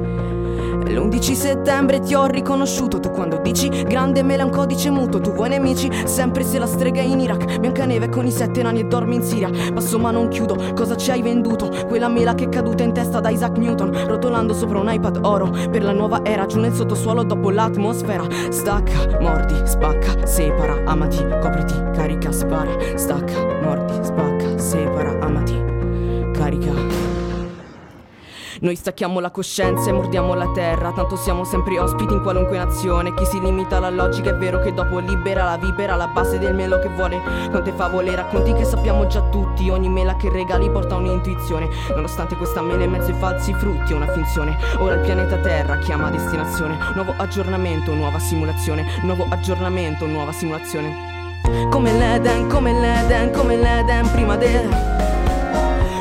[0.88, 5.50] L'11 settembre ti ho riconosciuto Tu quando dici grande è un codice muto Tu vuoi
[5.50, 5.90] nemici?
[6.06, 9.24] Sempre se la strega è in Iraq Biancaneve con i sette nani e dormi in
[9.24, 9.50] Siria.
[9.74, 11.70] Passo ma non chiudo, cosa ci hai venduto?
[11.88, 15.50] Quella mela che è caduta in testa da Isaac Newton Rotolando sopra un iPad oro.
[15.50, 18.26] Per la nuova era giù nel sottosuolo dopo l'atmosfera.
[18.50, 22.72] Stacca, mordi, spacca, separa, amati, copriti, carica, spara.
[22.96, 25.64] Stacca, mordi, spacca, separa, amati,
[26.34, 27.05] carica
[28.66, 33.14] noi stacchiamo la coscienza e mordiamo la terra, tanto siamo sempre ospiti in qualunque nazione.
[33.14, 36.56] Chi si limita alla logica è vero che dopo libera la vipera, la base del
[36.56, 37.22] melo che vuole.
[37.52, 41.70] Quante favole racconti che sappiamo già tutti, ogni mela che regali porta un'intuizione.
[41.94, 44.58] Nonostante questa mela in mezzo ai falsi frutti è una finzione.
[44.80, 46.76] Ora il pianeta Terra chiama destinazione.
[46.96, 48.84] Nuovo aggiornamento, nuova simulazione.
[49.04, 51.40] Nuovo aggiornamento, nuova simulazione.
[51.70, 55.25] Come l'Eden, come l'Eden, come l'Eden prima del...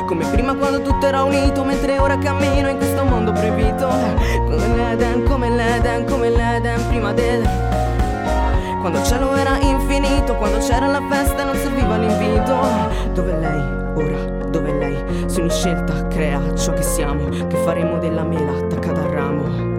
[0.05, 5.23] Come prima quando tutto era unito Mentre ora cammino in questo mondo proibito Come l'Eden,
[5.23, 7.43] come l'Eden, come l'Eden prima del
[8.81, 12.55] Quando il cielo era infinito Quando c'era la festa e non serviva l'invito.
[13.13, 13.61] Dove lei,
[13.95, 15.29] ora, dove lei?
[15.29, 19.74] Se ogni scelta crea ciò che siamo Che faremo della mela attaccata al ramo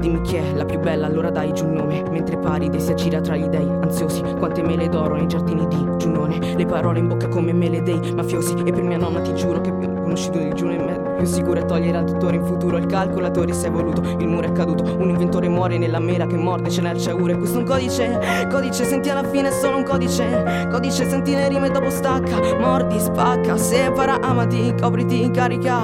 [0.00, 2.02] Dimmi chi è la più bella, allora dai giù il nome.
[2.10, 6.54] Mentre Paride si aggira tra gli dei Ansiosi, quante mele d'oro nei giardini di Giunone.
[6.56, 9.70] Le parole in bocca come mele dei mafiosi E per mia nonna ti giuro che
[9.70, 12.86] ho conosciuto di giù nel mezzo Più sicuro è togliere al dottore in futuro il
[12.86, 16.70] calcolatore si è voluto, il muro è caduto, un inventore muore nella mela che morde,
[16.70, 17.36] ce n'è ciaure.
[17.36, 21.48] Questo è un codice, codice, senti alla fine è solo un codice, codice, senti le
[21.48, 25.82] rime dopo stacca, mordi, spacca, separa, amati, copriti, carica.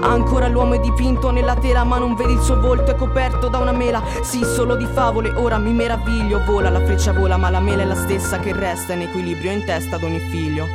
[0.00, 3.58] Ancora l'uomo è dipinto nella tela, ma non vedi il suo volto, è coperto da
[3.58, 4.02] una mela.
[4.22, 6.42] Sì, solo di favole, ora mi meraviglio.
[6.46, 9.62] Vola, la freccia vola, ma la mela è la stessa che resta in equilibrio in
[9.62, 10.68] testa ad ogni figlio.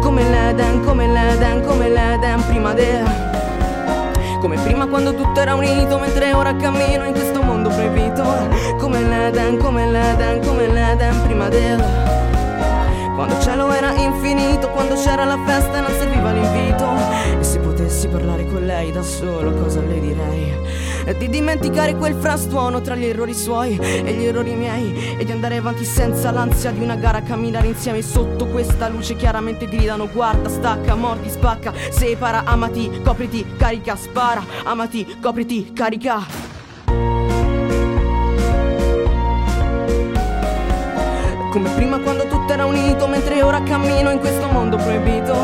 [0.00, 3.41] Come l'Eden, come l'Eden, come l'Eden prima de.
[4.42, 8.24] Come prima quando tutto era unito, mentre ora cammino in questo mondo proibito.
[8.76, 11.76] Come l'Eden, come l'Eden, come l'Eden prima de.
[13.14, 17.21] Quando il cielo era infinito, quando c'era la festa e non serviva l'invito.
[18.72, 20.50] Lei da solo, cosa le direi?
[21.18, 25.16] Di dimenticare quel frastuono tra gli errori suoi e gli errori miei.
[25.18, 29.16] E di andare avanti senza l'ansia di una gara, camminare insieme sotto questa luce.
[29.16, 36.51] Chiaramente gridano: guarda, stacca, mordi, spacca, separa, amati, copriti, carica, spara, amati, copriti, carica.
[41.52, 45.34] Come prima quando tutto era unito Mentre ora cammino in questo mondo proibito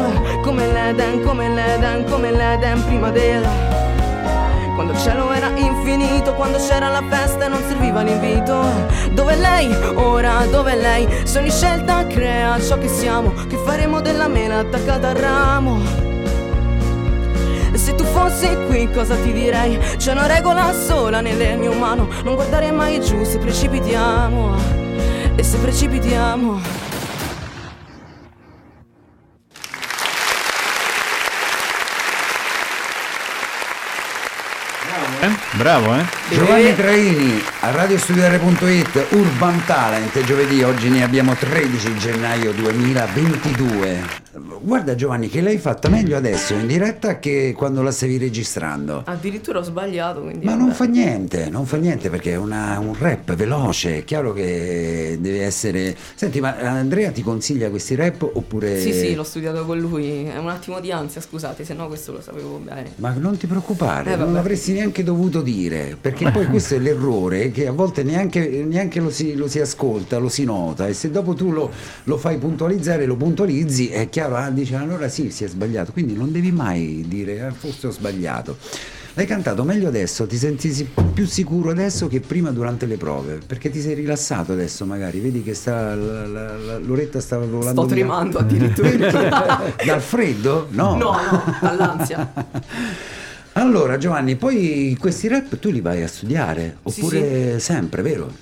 [0.41, 3.77] Come l'Eden, come l'Eden, come l'Eden prima del
[4.75, 8.63] quando il cielo era infinito, quando c'era la festa e non serviva l'invito.
[9.11, 9.75] Dove lei?
[9.97, 11.05] Ora dove lei?
[11.25, 15.81] Se ogni scelta crea ciò che siamo, che faremo della mela attaccata al ramo.
[17.73, 19.77] Se tu fossi qui cosa ti direi?
[19.97, 24.78] C'è una regola sola nel legno umano, non guardare mai giù se precipitiamo.
[25.39, 26.61] E se precipitiamo?
[35.53, 36.05] Bravo, eh?
[36.31, 44.27] Giovanni Traini a radiostudiare.it Urban Talent giovedì oggi ne abbiamo 13 gennaio 2022
[44.61, 49.03] guarda Giovanni che l'hai fatta meglio adesso in diretta che quando la stavi registrando.
[49.05, 52.95] Addirittura ho sbagliato quindi ma non fa niente non fa niente perché è una, un
[52.99, 58.81] rap veloce è chiaro che deve essere senti ma Andrea ti consiglia questi rap oppure
[58.81, 62.13] sì sì l'ho studiato con lui è un attimo di ansia scusate se no questo
[62.13, 62.93] lo sapevo bene.
[62.97, 67.51] Ma non ti preoccupare eh, non l'avresti neanche dovuto dire perché poi questo è l'errore
[67.51, 71.11] che a volte neanche, neanche lo, si, lo, si, ascolta lo si nota e se
[71.11, 71.71] dopo tu lo,
[72.05, 76.15] lo fai puntualizzare lo puntualizzi è chiaro ah, dice allora sì si è sbagliato quindi
[76.15, 78.57] non devi mai dire ah, forse ho sbagliato
[79.19, 83.69] L'hai cantato meglio adesso, ti senti più sicuro adesso che prima durante le prove, perché
[83.69, 87.83] ti sei rilassato adesso magari, vedi che sta, la, la, la, l'oretta stava volando.
[87.83, 89.73] Sto tremando addirittura.
[89.85, 90.69] Dal freddo?
[90.71, 90.95] No.
[90.95, 92.33] No, no, dall'ansia.
[93.55, 97.61] Allora Giovanni, poi questi rap tu li vai a studiare, oppure sì, sì.
[97.61, 98.33] sempre, vero?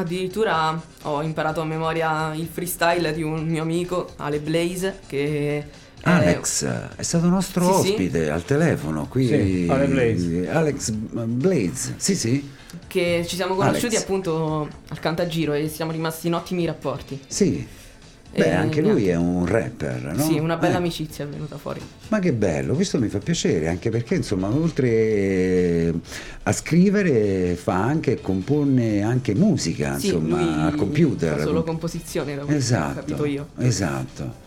[0.00, 5.64] Addirittura ho imparato a memoria il freestyle di un mio amico, Ale Blaze, che...
[6.02, 8.30] Alex è, è stato nostro sì, ospite sì.
[8.30, 9.26] al telefono qui.
[9.26, 10.48] Sì, Ale Blaze.
[10.50, 12.50] Alex Blaze, sì sì.
[12.86, 14.02] Che ci siamo conosciuti Alex.
[14.02, 17.18] appunto al Cantagiro e siamo rimasti in ottimi rapporti.
[17.26, 17.66] Sì,
[18.36, 20.22] Beh, anche lui è un rapper, no?
[20.22, 20.78] Sì, una bella eh.
[20.78, 21.80] amicizia è venuta fuori.
[22.08, 25.92] Ma che bello, questo mi fa piacere, anche perché insomma, oltre
[26.42, 31.38] a scrivere fa anche, compone anche musica, sì, insomma, al computer.
[31.38, 33.48] Fa solo composizione, da quello esatto, che ho capito io.
[33.58, 34.44] Esatto.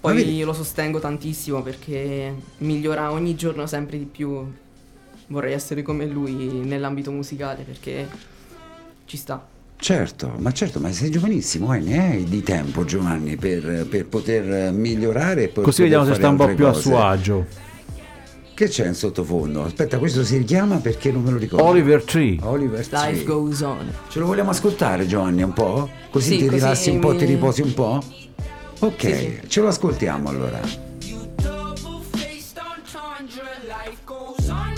[0.00, 4.52] Poi lo sostengo tantissimo perché migliora ogni giorno sempre di più.
[5.28, 8.06] Vorrei essere come lui nell'ambito musicale perché
[9.06, 9.53] ci sta.
[9.84, 14.72] Certo, ma certo, ma sei giovanissimo, eh, ne hai di tempo Giovanni per, per poter
[14.72, 15.48] migliorare.
[15.48, 16.78] Per Così vediamo se sta un po' più cose.
[16.78, 17.46] a suo agio.
[18.54, 19.62] Che c'è in sottofondo?
[19.62, 21.66] Aspetta, questo si richiama perché non me lo ricordo.
[21.66, 22.38] Oliver Tree.
[22.40, 23.12] Oliver Tree.
[23.12, 23.92] Life goes on.
[24.08, 25.90] Ce lo vogliamo ascoltare Giovanni un po'?
[26.10, 27.00] Così sì, ti così rilassi un mi...
[27.02, 28.02] po', ti riposi un po'?
[28.78, 29.40] Ok, sì, sì.
[29.48, 30.92] ce lo ascoltiamo allora.
[34.46, 34.73] work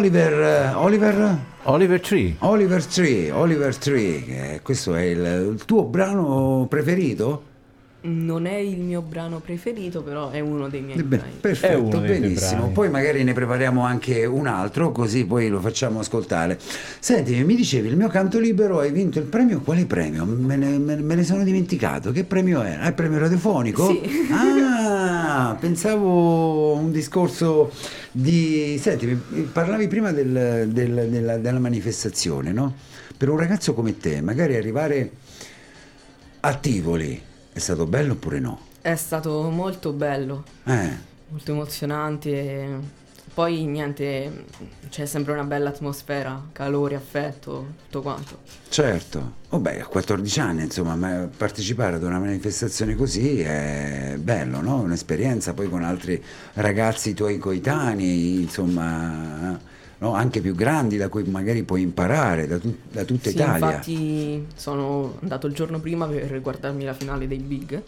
[0.00, 2.34] Oliver, eh, Oliver, Oliver Tree.
[2.38, 7.42] Oliver Tree, Oliver Tree, questo è il, il tuo brano preferito?
[8.02, 11.32] Non è il mio brano preferito, però è uno dei miei Eh beh, brani.
[11.34, 12.58] È perfetto, uno dei tuoi benissimo.
[12.60, 12.72] brani.
[12.72, 16.58] Poi magari ne prepariamo anche un altro, così poi lo facciamo ascoltare.
[16.98, 19.60] Senti, mi dicevi, il mio canto libero hai vinto il premio?
[19.60, 20.24] Quale premio?
[20.24, 22.10] Me ne, me- me ne sono dimenticato.
[22.10, 22.84] Che premio era?
[22.84, 23.86] Ah, il premio radiofonico?
[23.88, 24.00] Sì.
[24.32, 27.70] Ah, pensavo un discorso
[28.12, 28.78] di...
[28.80, 32.74] Senti, mi- mi parlavi prima del- del- della, della manifestazione, no?
[33.14, 35.10] Per un ragazzo come te, magari arrivare
[36.40, 38.60] a Tivoli è stato bello oppure no?
[38.80, 40.90] È stato molto bello, Eh.
[41.28, 42.98] molto emozionante.
[43.32, 44.44] Poi niente,
[44.88, 48.38] c'è sempre una bella atmosfera, calore, affetto, tutto quanto.
[48.68, 54.60] Certo, oh beh, a 14 anni insomma, ma partecipare ad una manifestazione così è bello,
[54.60, 54.80] no?
[54.80, 56.22] Un'esperienza poi con altri
[56.54, 59.58] ragazzi tuoi coetanei, insomma,
[60.00, 60.12] no?
[60.14, 63.66] anche più grandi da cui magari puoi imparare da, tu- da tutta Sì, Italia.
[63.68, 67.82] infatti sono andato il giorno prima per guardarmi la finale dei Big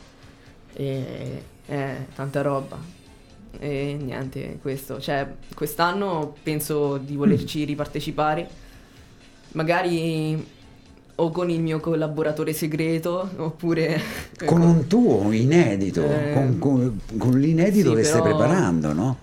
[0.74, 2.78] e è tanta roba.
[3.58, 7.18] E niente, questo, cioè quest'anno penso di Mm.
[7.18, 8.48] volerci ripartecipare,
[9.52, 10.60] magari
[11.16, 14.00] o con il mio collaboratore segreto oppure
[14.46, 19.16] Con un tuo inedito, Eh, con, con- con l'inedito sì, che stai però- preparando, no?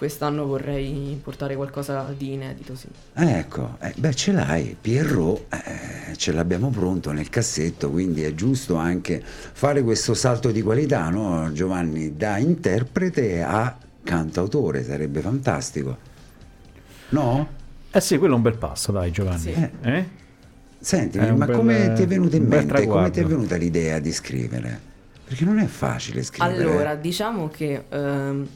[0.00, 2.86] Quest'anno vorrei portare qualcosa di inedito, sì.
[3.12, 8.76] Ecco, eh, beh ce l'hai, Pierrot, eh, ce l'abbiamo pronto nel cassetto, quindi è giusto
[8.76, 12.16] anche fare questo salto di qualità, no Giovanni?
[12.16, 15.98] Da interprete a cantautore, sarebbe fantastico.
[17.10, 17.48] No?
[17.90, 19.52] Eh sì, quello è un bel passo, dai Giovanni.
[19.52, 19.70] Sì.
[19.82, 20.08] Eh?
[20.78, 22.86] Senti, È un ma bel- come ti è venuta in mente?
[22.86, 24.80] Come ti è venuta l'idea di scrivere?
[25.26, 26.62] Perché non è facile scrivere.
[26.62, 28.48] Allora, diciamo che ehm,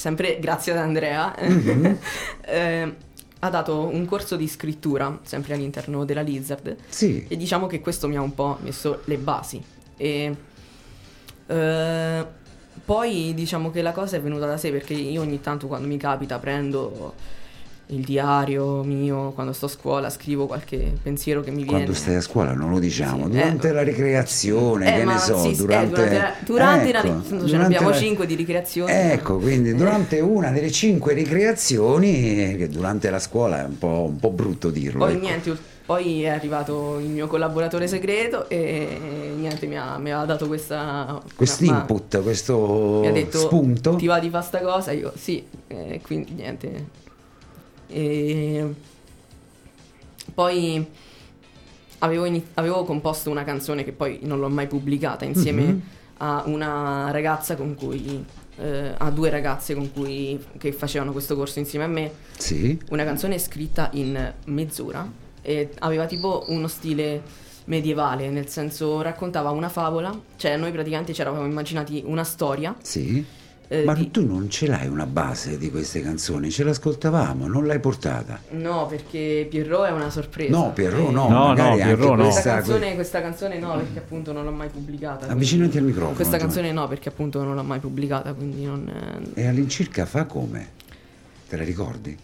[0.00, 1.34] sempre grazie ad Andrea.
[1.38, 1.98] Mhm.
[2.46, 2.94] ehm,
[3.40, 6.76] ha dato un corso di scrittura sempre all'interno della Lizard.
[6.88, 9.62] Sì, e diciamo che questo mi ha un po' messo le basi.
[9.96, 10.36] E
[11.46, 12.26] eh,
[12.84, 15.98] poi diciamo che la cosa è venuta da sé perché io ogni tanto quando mi
[15.98, 17.14] capita prendo
[17.90, 22.14] il diario mio quando sto a scuola scrivo qualche pensiero che mi viene quando stai
[22.16, 25.48] a scuola non lo diciamo, Sì, durante eh, la ricreazione, eh, che ne so, sì,
[25.48, 28.26] sì, eh, durante, durante la- durante la- ecco, tanto ce ne durante abbiamo la- cinque
[28.26, 28.92] di ricreazioni.
[28.92, 34.18] Ecco, quindi durante una delle cinque ricreazioni, che durante la scuola è un po', un
[34.18, 35.00] po' brutto dirlo.
[35.04, 35.20] Poi ecco.
[35.20, 40.46] niente, poi è arrivato il mio collaboratore segreto e niente, mi ha, mi ha dato
[40.46, 41.20] questa...
[41.34, 43.96] Questo ma- input, questo Mi ha detto, spunto.
[43.96, 44.92] ti va di fare sta cosa?
[44.92, 46.98] Io, sì, e quindi niente.
[47.90, 48.74] E
[50.34, 50.86] poi
[51.98, 55.82] avevo, ini- avevo composto una canzone che poi non l'ho mai pubblicata insieme Mhm.
[56.18, 58.24] a una ragazza con cui...
[58.56, 63.04] eh, a due ragazze con cui che facevano questo corso insieme a me Sì, una
[63.04, 67.22] canzone scritta in mezz'ora e aveva tipo uno stile
[67.66, 72.74] medievale, nel senso raccontava una favola, cioè noi praticamente ci eravamo immaginati una storia.
[72.82, 73.24] sì.
[73.72, 77.66] Eh, Ma di- tu non ce l'hai una base di queste canzoni, ce l'ascoltavamo, non
[77.66, 78.40] l'hai portata.
[78.50, 80.50] No, perché Pierrot è una sorpresa.
[80.50, 82.22] No, Pierrot E no, No, magari no, anche Pierrot no.
[82.24, 85.18] Questa questa- canzone, questa canzone no, perché appunto non l'ho mai pubblicata.
[85.26, 89.30] quindi- Avvicinati al microfono, Questa canzone no, perché appunto non l'ho mai pubblicata, quindi non...
[89.34, 90.68] E all'incirca fa come?
[91.48, 92.18] Te la ricordi?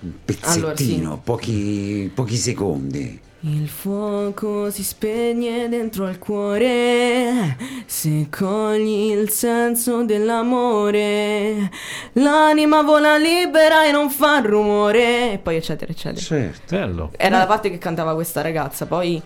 [0.00, 1.20] Un pezzettino, Allora, sì.
[1.22, 3.20] pochi, pochi secondi.
[3.48, 11.70] Il fuoco si spegne dentro al cuore se cogli il senso dell'amore.
[12.14, 15.34] L'anima vola libera e non fa rumore.
[15.34, 16.20] E poi eccetera eccetera.
[16.20, 16.74] Certo.
[16.74, 17.10] Bello.
[17.16, 19.22] Era la parte che cantava questa ragazza, poi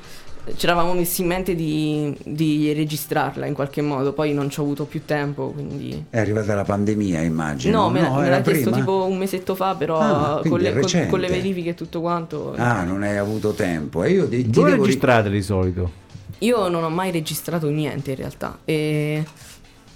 [0.57, 4.62] ci eravamo messi in mente di, di registrarla in qualche modo, poi non ci ho
[4.62, 6.07] avuto più tempo, quindi...
[6.11, 7.82] È arrivata la pandemia, immagino.
[7.82, 11.07] No, me, me era l'ha chiesto tipo un mesetto fa, però Ah, con, le, con-
[11.09, 12.55] con le verifiche e tutto quanto.
[12.57, 14.03] Ah, non hai avuto tempo.
[14.03, 15.91] E io ti, ti Dove registrate di solito?
[16.38, 18.59] Io non ho mai registrato niente in realtà.
[18.64, 19.24] E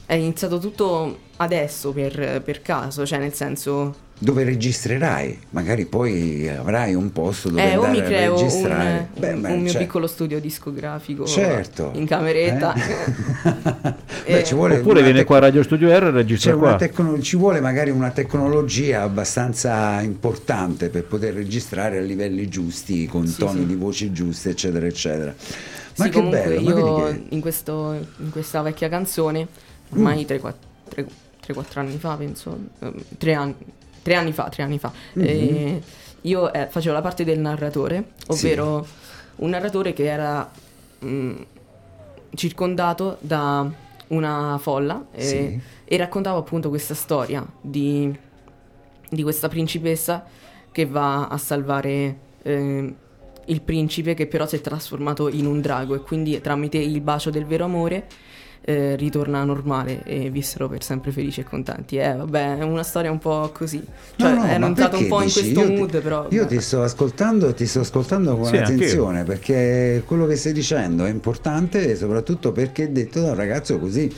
[0.07, 4.03] è iniziato tutto adesso per, per caso, cioè nel senso...
[4.17, 5.39] Dove registrerai?
[5.51, 9.09] Magari poi avrai un posto dove Eh, mi creo un, registrare.
[9.15, 11.91] Un- beh, un mio cioè- piccolo studio discografico Certo.
[11.95, 12.75] in cameretta.
[12.75, 14.03] Eh?
[14.27, 16.77] Eh, Beh, ci vuole Oppure viene tec- qua a Radio Studio R e registra qua.
[16.77, 23.27] tecno- ci vuole magari una tecnologia abbastanza importante per poter registrare a livelli giusti, con
[23.27, 23.67] Sì, toni sì.
[23.67, 25.35] di voce giuste, eccetera, eccetera.
[25.97, 29.47] Ma sì, che bello, io che- in, questo- in questa vecchia canzone,
[29.95, 32.59] ormai 3-4 anni fa, penso,
[33.19, 33.55] 3 anni,
[34.03, 35.25] tre anni fa, tre anni fa, Mhm.
[35.25, 35.83] eh,
[36.23, 38.87] io eh, facevo la parte del narratore, ovvero
[39.37, 40.51] un narratore che era
[41.05, 41.35] mm,
[42.35, 43.69] circondato da
[44.09, 45.61] una folla e, Sì.
[45.85, 48.15] e raccontavo appunto questa storia di,
[49.09, 50.25] di questa principessa
[50.71, 52.95] che va a salvare eh,
[53.47, 57.31] il principe che però si è trasformato in un drago e quindi tramite il bacio
[57.31, 58.07] del vero amore
[58.67, 61.97] eh, ritorna normale e vissero per sempre felici e contenti.
[61.97, 63.85] Eh, vabbè, è una storia un po' così.
[64.17, 65.41] Cioè, No, no, ero ma entrato un perché po' in dici?
[65.41, 66.27] questo Io ti- mood, però.
[66.31, 71.05] Io ti sto ascoltando, ti sto ascoltando con Sì, attenzione perché quello che stai dicendo
[71.05, 74.11] è importante e soprattutto perché è detto da un ragazzo così,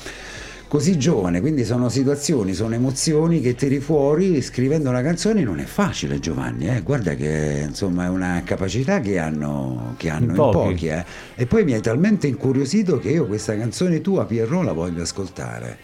[0.69, 5.65] così giovane, quindi sono situazioni, sono emozioni che tiri fuori scrivendo una canzone non è
[5.65, 6.83] facile Giovanni, eh.
[6.83, 10.59] guarda che insomma è una capacità che hanno, che hanno in pochi.
[10.59, 10.87] pochi.
[10.89, 11.05] eh.
[11.37, 15.79] E poi mi hai talmente incuriosito che io questa canzone tua Pierrot la voglio ascoltare.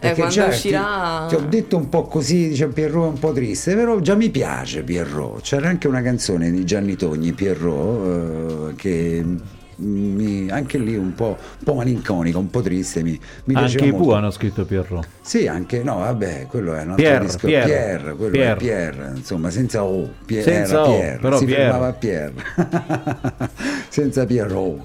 [0.00, 3.18] Perché quando già ti- uscirà- ti ho detto un po' così, dice Pierrot è un
[3.18, 5.40] po' triste, però già mi piace Pierrot.
[5.40, 9.24] C'era anche una canzone di Gianni Togni, Pierrot, eh, che
[9.76, 13.92] mi- anche lì un po', un po' malinconica, un po' triste, mi, mi Anche i.
[13.92, 15.06] Pooh hanno scritto Pierrot.
[15.20, 17.46] Sì, anche no, vabbè, quello è un altro Pierre, disco.
[17.46, 18.52] Pierre, Pierre, quello Pierre.
[18.52, 21.62] è Pierre, insomma, senza O, Pierre, Senza O, Pierre, però si Pierre.
[21.64, 22.32] fermava Pierre.
[23.88, 24.80] senza Pierrot.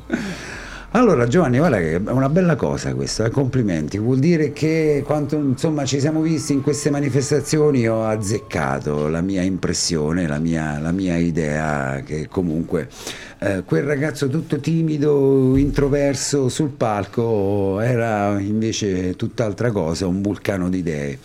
[0.91, 3.99] Allora Giovanni, guarda che è una bella cosa questo, eh, complimenti.
[3.99, 9.43] Vuol dire che quanto insomma ci siamo visti in queste manifestazioni ho azzeccato la mia
[9.43, 12.89] impressione, la mia, la mia idea che comunque
[13.37, 20.79] eh, quel ragazzo tutto timido, introverso sul palco era invece tutt'altra cosa, un vulcano di
[20.79, 21.19] idee.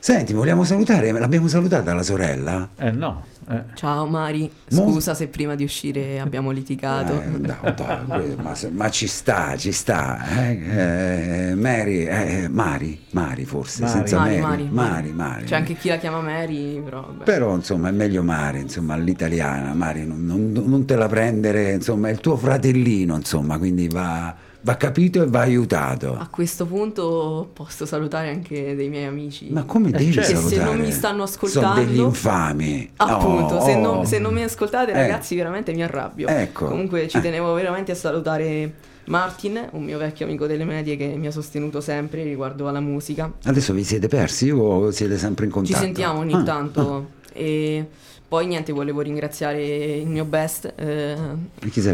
[0.00, 1.12] Senti, vogliamo salutare?
[1.12, 2.70] L'abbiamo salutata la sorella?
[2.76, 3.24] Eh no.
[3.48, 3.62] Eh.
[3.74, 7.20] Ciao Mari, Mo- scusa se prima di uscire abbiamo litigato.
[7.20, 10.18] Eh, no, que- ma, ma ci sta, ci sta.
[10.48, 13.92] eh, eh, Mary, eh, Mari, Mari forse, Mari.
[13.92, 14.62] senza Mari, Mary.
[14.62, 15.44] Mari, Mari, Mari.
[15.44, 17.08] C'è anche chi la chiama Mary, però.
[17.24, 22.08] Però insomma è meglio Mari, insomma, all'italiana, Mari, non, non- non te la prendere, insomma,
[22.08, 24.34] è il tuo fratellino, insomma, quindi va,
[24.66, 26.16] va capito e va aiutato.
[26.18, 29.46] A questo punto posso salutare anche dei miei amici.
[29.50, 30.32] Ma come devi certo.
[30.32, 30.64] Che se salutare?
[30.76, 32.90] non mi stanno Sono ascoltando- degli infami.
[32.96, 33.80] Appunto, Oh, se, oh.
[33.80, 34.94] non, se non mi ascoltate, Eh.
[34.94, 36.26] ragazzi, veramente mi arrabbio.
[36.26, 36.66] Ecco.
[36.66, 37.20] Comunque ci Eh.
[37.20, 41.80] tenevo veramente a salutare Martin, un mio vecchio amico delle medie che mi ha sostenuto
[41.80, 43.32] sempre riguardo alla musica.
[43.44, 45.78] Adesso vi siete persi o siete sempre in Ci contatto?
[45.78, 47.10] sentiamo ogni Ah, tanto.
[47.32, 47.86] E
[48.26, 51.14] poi niente, volevo ringraziare il mio best, eh?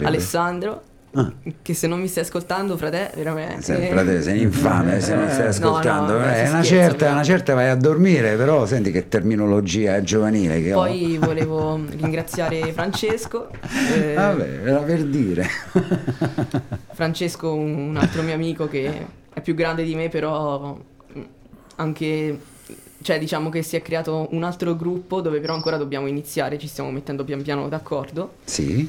[0.05, 0.85] Alessandro.
[1.15, 1.31] Ah.
[1.61, 3.63] Che se non mi stai ascoltando, frate, veramente.
[3.63, 6.19] Sei, frate, sei infame se non stai No, ascoltando.
[6.19, 7.11] no, Eh, si una, scherza, certa, però.
[7.13, 13.49] una certa vai a dormire, però senti che terminologia giovanile che Poi volevo ringraziare Francesco.
[13.51, 13.95] ho.
[13.95, 15.47] eh, Vabbè, era per dire.
[16.93, 20.75] Francesco, un altro mio amico che è più grande di me, però
[21.13, 21.21] mh,
[21.77, 22.39] anche,
[23.03, 26.69] cioè diciamo che si è creato un altro gruppo dove però ancora dobbiamo iniziare, ci
[26.69, 28.89] stiamo mettendo pian piano d'accordo sì?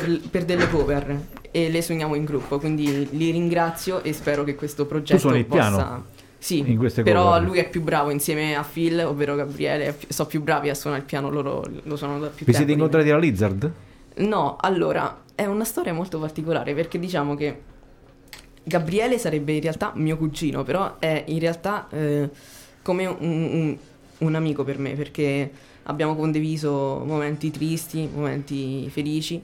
[0.00, 1.20] Per, per delle cover
[1.50, 5.70] e le suoniamo in gruppo, quindi li ringrazio e spero che questo progetto il possa...
[5.70, 6.04] piano
[6.38, 7.42] Sì, però cover?
[7.42, 10.74] lui è più bravo insieme a Phil, ovvero Gabriele, è più- sono più bravi a
[10.74, 12.74] suonare il piano, loro lo sono da più Vi tempo siete di me.
[12.74, 13.72] incontrati alla Lizard?
[14.16, 17.60] No, allora, è una storia molto particolare perché diciamo che
[18.62, 22.28] Gabriele sarebbe in realtà mio cugino, però è in realtà eh,
[22.82, 23.76] come un, un-
[24.18, 25.50] un amico per me perché
[25.84, 29.40] abbiamo condiviso momenti tristi, momenti felici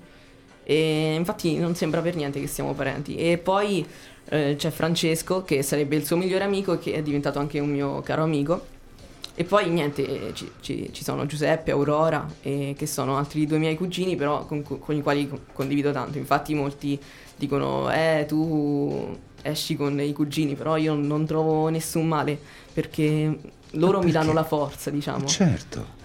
[0.64, 3.16] e infatti non sembra per niente che siamo parenti.
[3.16, 3.86] E poi
[4.28, 7.70] eh, c'è Francesco che sarebbe il suo migliore amico e che è diventato anche un
[7.70, 8.66] mio caro amico.
[9.34, 13.56] E poi niente, eh, ci, ci- ci sono Giuseppe, Aurora, eh, che sono altri due
[13.58, 16.18] miei cugini, però con, con i quali co- condivido tanto.
[16.18, 17.00] Infatti molti
[17.34, 22.38] dicono, eh, tu esci con i cugini, però io non trovo nessun male,
[22.72, 23.38] perché
[23.72, 25.26] loro mi danno la forza, diciamo.
[25.26, 26.00] Certo.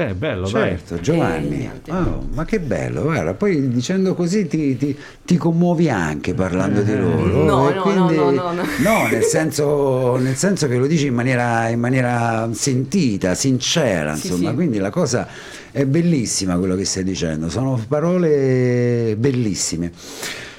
[0.00, 1.70] Beh, bello, Certo, Eh, Giovanni.
[1.90, 4.96] Oh, ma che bello, guarda, poi dicendo così ti, ti-
[5.26, 7.44] ti commuovi anche parlando di loro.
[7.44, 8.62] No, e no, quindi- no, no, no, no.
[8.78, 14.28] No, nel senso, nel senso che lo dici in maniera, in maniera sentita, sincera, Sì,
[14.28, 14.54] insomma, sì.
[14.54, 15.28] quindi la cosa
[15.70, 19.92] è bellissima quello che stai dicendo, sono parole bellissime.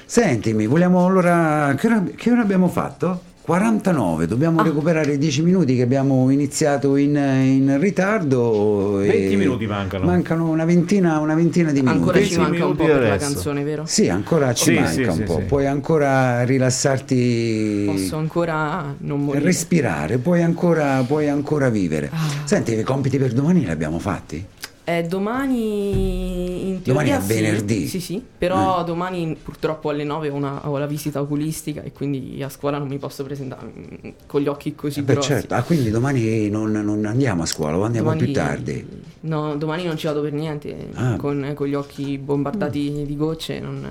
[0.06, 1.74] Sentimi, vogliamo allora...
[1.76, 3.22] Che ora, che ora abbiamo fatto?
[3.44, 4.62] 49, dobbiamo Ah.
[4.62, 9.00] recuperare 10 minuti che abbiamo iniziato in, in ritardo.
[9.00, 10.04] e 20 minuti mancano.
[10.04, 11.98] Mancano una ventina, una ventina di minuti.
[11.98, 13.32] Ancora ci 20 manca un po' per la adesso.
[13.32, 13.82] canzone, vero?
[13.84, 15.36] Sì, ancora ci Sì, manca sì, un sì, po'.
[15.38, 15.42] sì.
[15.42, 19.44] Puoi ancora rilassarti, Posso ancora non morire.
[19.44, 22.10] respirare, puoi ancora, puoi ancora vivere.
[22.12, 22.18] Ah.
[22.44, 24.44] Senti, i compiti per domani li abbiamo fatti?
[24.84, 27.26] Eh, domani in Domani teoria è sì.
[27.40, 27.86] venerdì.
[27.86, 32.42] Sì, sì, però domani purtroppo alle 9 ho, una- ho la visita oculistica e quindi
[32.42, 35.28] a scuola non mi posso presentare mm, con gli occhi così Eh beh, grossi.
[35.28, 35.54] certo.
[35.54, 38.86] Ah, quindi domani non, non andiamo a scuola, o andiamo Domani- più tardi.
[39.20, 41.14] No, domani non ci vado per niente, Ah.
[41.16, 43.88] con, con gli occhi bombardati di gocce non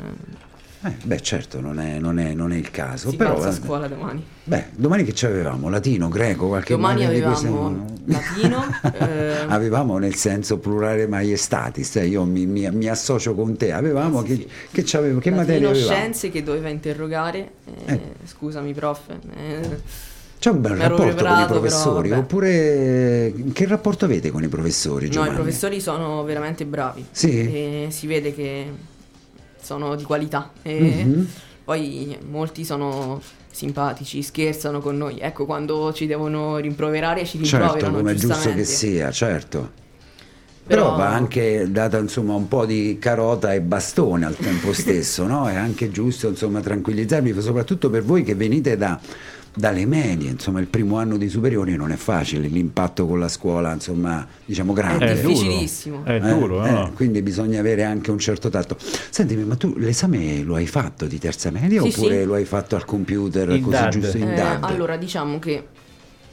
[0.84, 3.12] Eh, beh, certo, non è, non è- non è il caso.
[3.12, 4.24] si però, a scuola domani.
[4.44, 5.70] Beh, domani che ci avevamo?
[5.70, 8.64] Latino, greco, qualche Domani di queste- avevamo latino,
[8.98, 13.72] eh, Avevamo nel senso plurale maiestatis, eh, io mi, mi- mi associo con te.
[13.72, 14.48] Avevamo Sì, che, sì.
[14.72, 15.92] che, c'avevo, che latino, materia avevamo?
[15.94, 17.52] scienze che doveva interrogare,
[17.86, 18.00] eh, Eh.
[18.26, 19.02] scusami prof,
[19.38, 19.80] eh,
[20.40, 22.22] C'è un bel rapporto con i però, professori, vabbè.
[22.22, 25.06] oppure che rapporto avete con i professori?
[25.06, 25.32] No, Giovanni?
[25.34, 27.06] i professori sono veramente bravi.
[27.12, 27.30] Sì?
[27.30, 28.66] E si vede che
[29.62, 30.52] sono di qualità.
[30.62, 31.28] E Mhm.
[31.64, 35.18] poi molti sono simpatici, scherzano con noi.
[35.20, 37.98] Ecco, quando ci devono rimproverare, ci Certo, rimproverano.
[37.98, 39.80] come è giusto che sia, certo.
[40.64, 45.26] Però, Però- va anche data insomma un po' di carota e bastone al tempo stesso,
[45.26, 45.50] no?
[45.50, 48.98] È anche giusto insomma tranquillizzarvi, soprattutto per voi che venite da-
[49.54, 53.74] dalle medie, insomma il primo anno di superiori non è facile, l'impatto con la scuola
[53.74, 55.06] insomma diciamo grande.
[55.12, 55.28] È duro.
[55.34, 56.04] difficilissimo.
[56.06, 56.88] È duro, Eh, no?
[56.88, 58.78] eh, quindi bisogna avere anche un certo tatto.
[59.10, 62.26] Sentimi, ma tu l'esame lo hai fatto di terza media Sì, oppure sì.
[62.26, 63.90] lo hai fatto al computer In così DAD.
[63.90, 64.64] giusto in Eh, DAD?
[64.64, 65.68] allora, diciamo che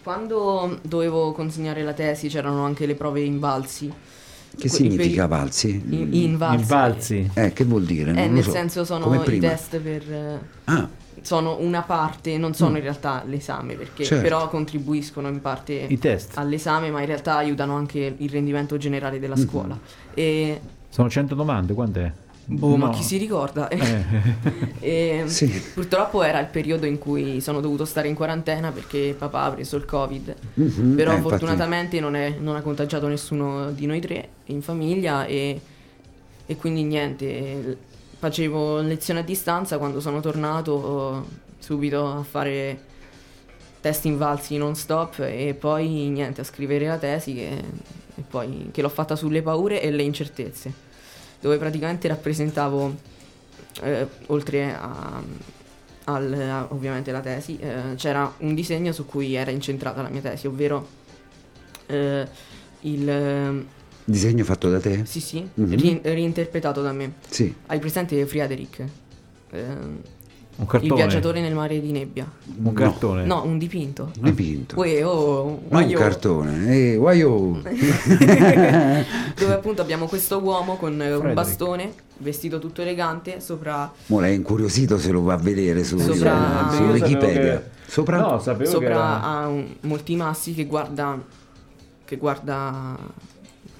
[0.02, 3.92] quando dovevo consegnare la tesi c'erano anche le prove invalsi.
[4.50, 5.82] che Que- significa i peri- valsi?
[5.90, 6.60] in- invalsi.
[6.62, 7.30] Invalsi.
[7.34, 8.10] Eh, che vuol dire?
[8.12, 8.50] Eh, nel so.
[8.50, 10.02] senso sono i test per...
[10.10, 10.88] eh, Ah,
[11.22, 14.22] sono una parte, non sono in realtà l'esame, perché Certo.
[14.22, 16.36] però contribuiscono in parte I test.
[16.36, 19.42] all'esame, ma in realtà aiutano anche il rendimento generale della Mhm.
[19.46, 19.78] scuola.
[20.14, 22.10] E Sono 100 domande, quant'è?
[22.50, 22.92] boh, ma No.
[22.92, 23.68] chi si ricorda?
[23.68, 25.24] Eh.
[25.26, 25.46] Sì.
[25.74, 29.76] Purtroppo era il periodo in cui sono dovuto stare in quarantena perché papà ha preso
[29.76, 30.34] il covid.
[30.54, 35.26] Mhm, Però eh, fortunatamente non, è- non ha contagiato nessuno di noi tre in famiglia
[35.26, 35.60] e,
[36.46, 37.76] e quindi niente,
[38.18, 41.26] facevo lezione a distanza quando sono tornato
[41.58, 42.80] subito a fare
[43.80, 47.62] test invalsi non stop e poi niente a scrivere la tesi che,
[48.28, 50.86] poi, che l'ho fatta sulle paure e le incertezze
[51.40, 52.96] dove praticamente rappresentavo
[53.82, 55.22] eh, oltre a,
[56.04, 60.20] al, a- ovviamente la tesi eh, c'era un disegno su cui era incentrata la mia
[60.20, 60.86] tesi ovvero
[61.86, 62.26] eh,
[62.80, 63.66] il eh,
[64.10, 65.02] Disegno fatto da te?
[65.04, 65.76] sì sì Mhm.
[65.76, 67.52] ri- reinterpretato da me Sì.
[67.66, 68.80] hai presente Friedrich
[69.50, 70.94] Eh, Un il cartone.
[70.94, 72.26] viaggiatore nel mare di nebbia
[72.62, 73.24] Un cartone.
[73.26, 74.76] no un dipinto Dipinto.
[74.78, 75.98] Uè, oh, Non un guaio.
[75.98, 76.74] cartone.
[76.92, 77.60] Eh, guaio.
[79.36, 81.34] dove appunto abbiamo questo uomo con eh, un Frederick.
[81.34, 86.70] bastone vestito tutto elegante sopra Mo l'hai incuriosito se lo va a vedere su, Sopra-
[86.72, 87.58] su- Wikipedia.
[87.58, 89.22] che- Sopra No, sapevo che sopra era...
[89.22, 91.18] ha un- molti massi che guarda
[92.04, 92.96] che guarda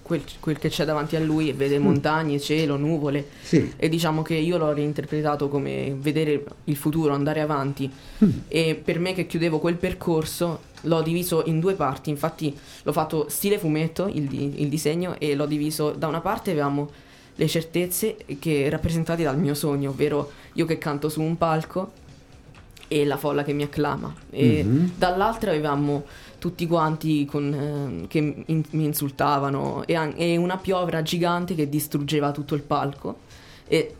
[0.09, 3.72] quel, quel che c'è davanti a lui e vede montagne, cielo, nuvole Sì.
[3.76, 7.88] e diciamo che io l'ho reinterpretato come vedere il futuro, andare avanti
[8.48, 13.26] e per me che chiudevo quel percorso l'ho diviso in due parti, infatti l'ho fatto
[13.28, 16.90] stile fumetto il, di- il disegno e l'ho diviso da una parte avevamo
[17.36, 21.92] le certezze che rappresentate dal mio sogno, ovvero io che canto su un palco
[22.88, 24.12] e la folla che mi acclama.
[24.30, 24.92] E Mhm.
[24.96, 26.04] dall'altra avevamo
[26.39, 32.30] tutti quanti con, ehm, che in- mi insultavano e, e una piovra gigante che distruggeva
[32.30, 33.18] tutto il palco.
[33.66, 33.95] E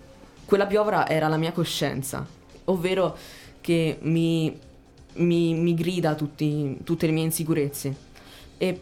[0.45, 2.27] quella piovra era la mia coscienza,
[2.65, 3.17] ovvero
[3.61, 4.57] che mi,
[5.15, 7.95] mi- mi grida tutti- tutte le mie insicurezze.
[8.57, 8.81] E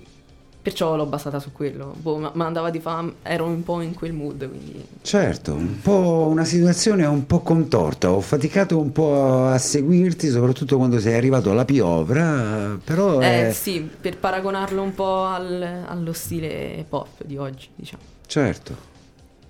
[0.66, 1.94] perciò l'ho basata su quello.
[1.96, 4.84] Boh, ma, ma andava di fame, ero un po' in quel mood, quindi...
[5.00, 10.76] Certo, un po' una situazione un po' contorta, ho faticato un po' a seguirti, soprattutto
[10.76, 16.12] quando sei arrivato alla piovra, però Eh è- sì, per paragonarlo un po' al- allo
[16.12, 18.02] stile pop di oggi, diciamo.
[18.26, 18.76] certo,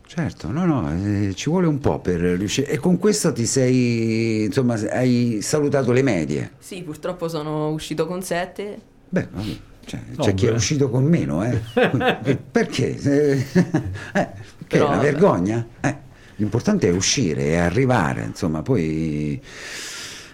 [0.07, 2.69] certo, no, no, eh, ci vuole un po' per riuscire.
[2.69, 6.53] E con questo ti sei, insomma, hai salutato le medie.
[6.59, 8.79] Sì, purtroppo sono uscito con 7.
[9.09, 9.57] Beh, vabbè,
[9.87, 10.55] cioè, No, c'è chi è beh.
[10.55, 11.61] uscito con meno, eh?
[12.51, 12.97] Perché?
[13.01, 13.47] Eh,
[14.15, 14.29] eh,
[14.67, 14.99] che è una vabbè.
[14.99, 15.67] vergogna?
[15.81, 15.97] Eh,
[16.37, 19.41] l'importante è uscire e arrivare, insomma, poi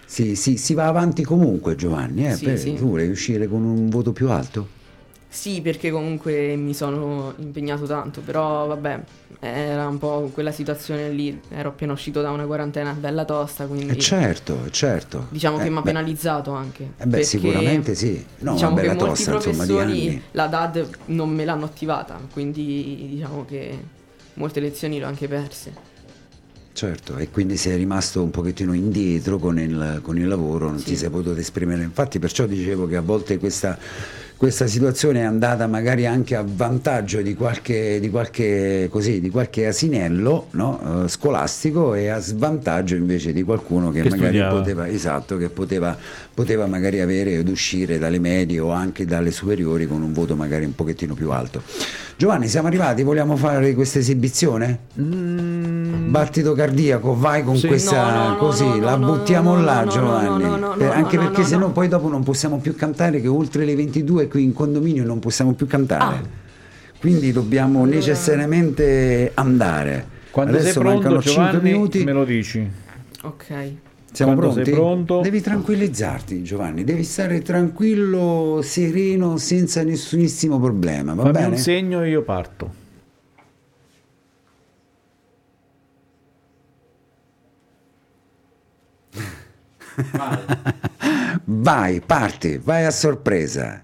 [0.05, 2.27] si, si- si va avanti comunque, Giovanni.
[2.27, 2.37] Eh?
[2.37, 2.73] Sì, Per- sì.
[2.73, 4.69] Tu vuoi uscire con un voto più alto?
[5.27, 9.03] Sì, perché comunque mi sono impegnato tanto, però vabbè,
[9.43, 13.87] era un po' quella situazione lì, ero appena uscito da una quarantena bella tosta, quindi
[13.93, 15.27] Eh certo, certo.
[15.29, 16.91] diciamo che Eh, mi ha penalizzato anche.
[16.97, 18.23] Eh beh, sicuramente sì.
[18.39, 20.21] No, diciamo una che bella tosta, insomma, di anni.
[20.31, 23.77] la DAD non me l'hanno attivata, quindi diciamo che
[24.35, 25.91] molte lezioni le ho anche perse.
[26.75, 30.85] Certo, e quindi sei rimasto un pochettino indietro con il, con il lavoro, non Sì.
[30.85, 31.83] ti sei potuto esprimere.
[31.83, 33.77] Infatti perciò dicevo che a volte questa,
[34.37, 39.67] questa situazione è andata magari anche a vantaggio di qualche, di qualche, così, di qualche
[39.67, 41.03] asinello no?
[41.05, 45.95] eh, scolastico e a svantaggio invece di qualcuno che, Che magari poteva, esatto, che poteva,
[46.33, 50.65] poteva magari avere ed uscire dalle medie o anche dalle superiori con un voto magari
[50.65, 51.61] un pochettino più alto.
[52.15, 54.77] Giovanni, siamo arrivati, vogliamo fare questa esibizione?
[54.93, 57.67] Battito cardiaco, vai con Sì.
[57.67, 60.43] questa No, no, così, no, la buttiamo no, là, no, no, Giovanni.
[60.43, 61.71] no, no, Per- no, anche no, perché no, sennò no.
[61.71, 65.53] poi dopo non possiamo più cantare, che oltre le 22 qui in condominio non possiamo
[65.53, 66.15] più cantare.
[66.15, 66.21] Ah.
[66.99, 70.07] Quindi dobbiamo necessariamente andare.
[70.31, 72.03] Quando Adesso sei pronto, mancano 5 Giovanni, minuti.
[72.03, 72.67] me lo dici.
[73.21, 73.45] Ok.
[74.11, 74.63] Siamo quando pronti?
[74.63, 75.21] sei pronto.
[75.21, 76.83] Devi tranquillizzarti, Giovanni.
[76.83, 81.13] Devi stare tranquillo, sereno, senza nessunissimo problema.
[81.13, 81.47] Va Fammi bene?
[81.49, 82.81] un segno e io parto.
[91.45, 93.81] Vai, parti, vai a sorpresa.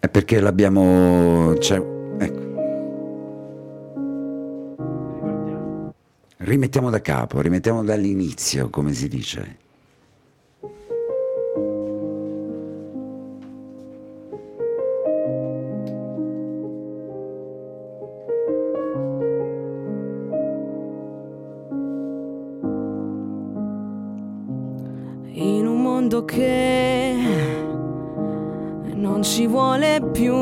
[0.00, 1.56] È perché l'abbiamo.
[1.58, 1.76] cioè,
[2.18, 2.48] ecco.
[6.38, 9.58] Rimettiamo da capo, rimettiamo dall'inizio, come si dice.
[25.32, 26.89] in un mondo che
[29.20, 30.34] non ci vuole più.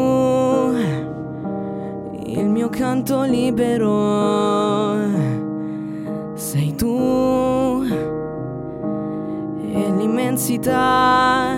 [2.26, 4.94] Il mio canto libero.
[6.34, 7.82] Sei tu.
[9.72, 11.56] E l'immensità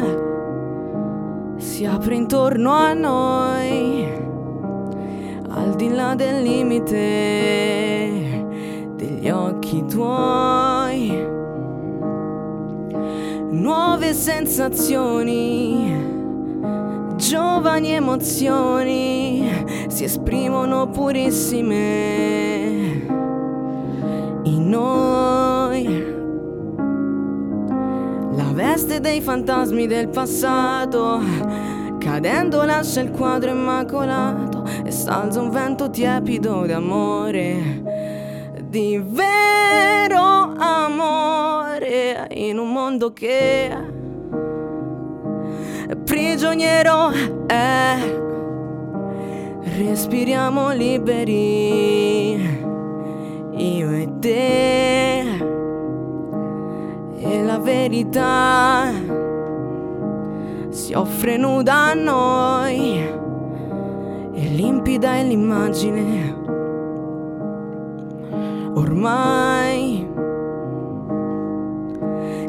[1.56, 4.08] si apre intorno a noi.
[5.50, 6.96] Al di là del limite
[8.96, 11.28] degli occhi tuoi.
[13.50, 15.99] Nuove sensazioni,
[17.20, 19.46] giovani emozioni
[19.88, 21.84] si esprimono purissime
[24.44, 26.18] in noi.
[28.32, 31.20] La veste dei fantasmi del passato,
[31.98, 42.56] cadendo lascia il quadro immacolato e salza un vento tiepido d'amore, di vero amore in
[42.56, 43.89] un mondo che
[46.10, 47.12] prigioniero
[47.46, 47.94] è.
[49.78, 52.34] Respiriamo liberi,
[53.52, 55.20] io e te,
[57.16, 58.90] e la verità
[60.70, 62.98] si offre nuda a noi,
[64.34, 66.34] e limpida è l'immagine.
[68.74, 69.99] Ormai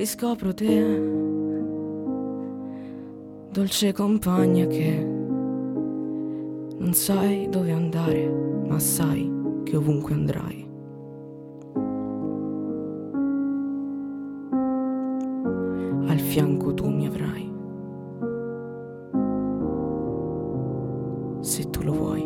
[0.00, 0.98] riscopro te
[3.52, 4.96] dolce compagna che
[6.78, 8.26] non sai dove andare
[8.66, 9.30] ma sai
[9.62, 10.68] che ovunque andrai.
[16.08, 17.52] Al fianco tu mi avrai.
[21.40, 22.19] Se tu lo vuoi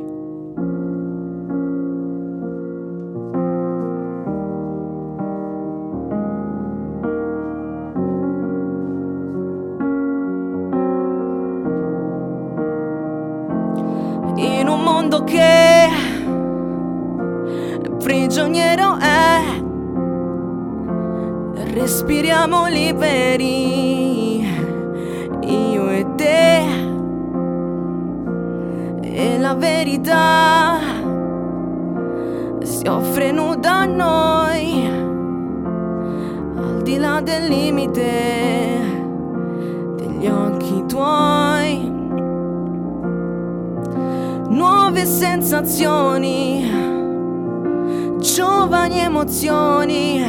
[18.34, 19.62] prigioniero è.
[21.72, 24.40] Respiriamo liberi,
[25.40, 26.64] io e te.
[29.02, 30.80] E la verità
[32.62, 34.84] si offre nuda a noi,
[36.56, 38.80] al di là del limite
[39.94, 41.88] degli occhi tuoi.
[44.48, 46.93] Nuove sensazioni,
[48.24, 50.24] giovani emozioni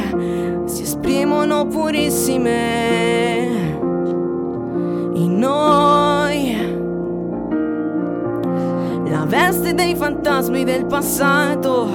[0.65, 3.47] si esprimono purissime
[5.13, 6.73] in noi.
[9.09, 11.87] La veste dei fantasmi del passato,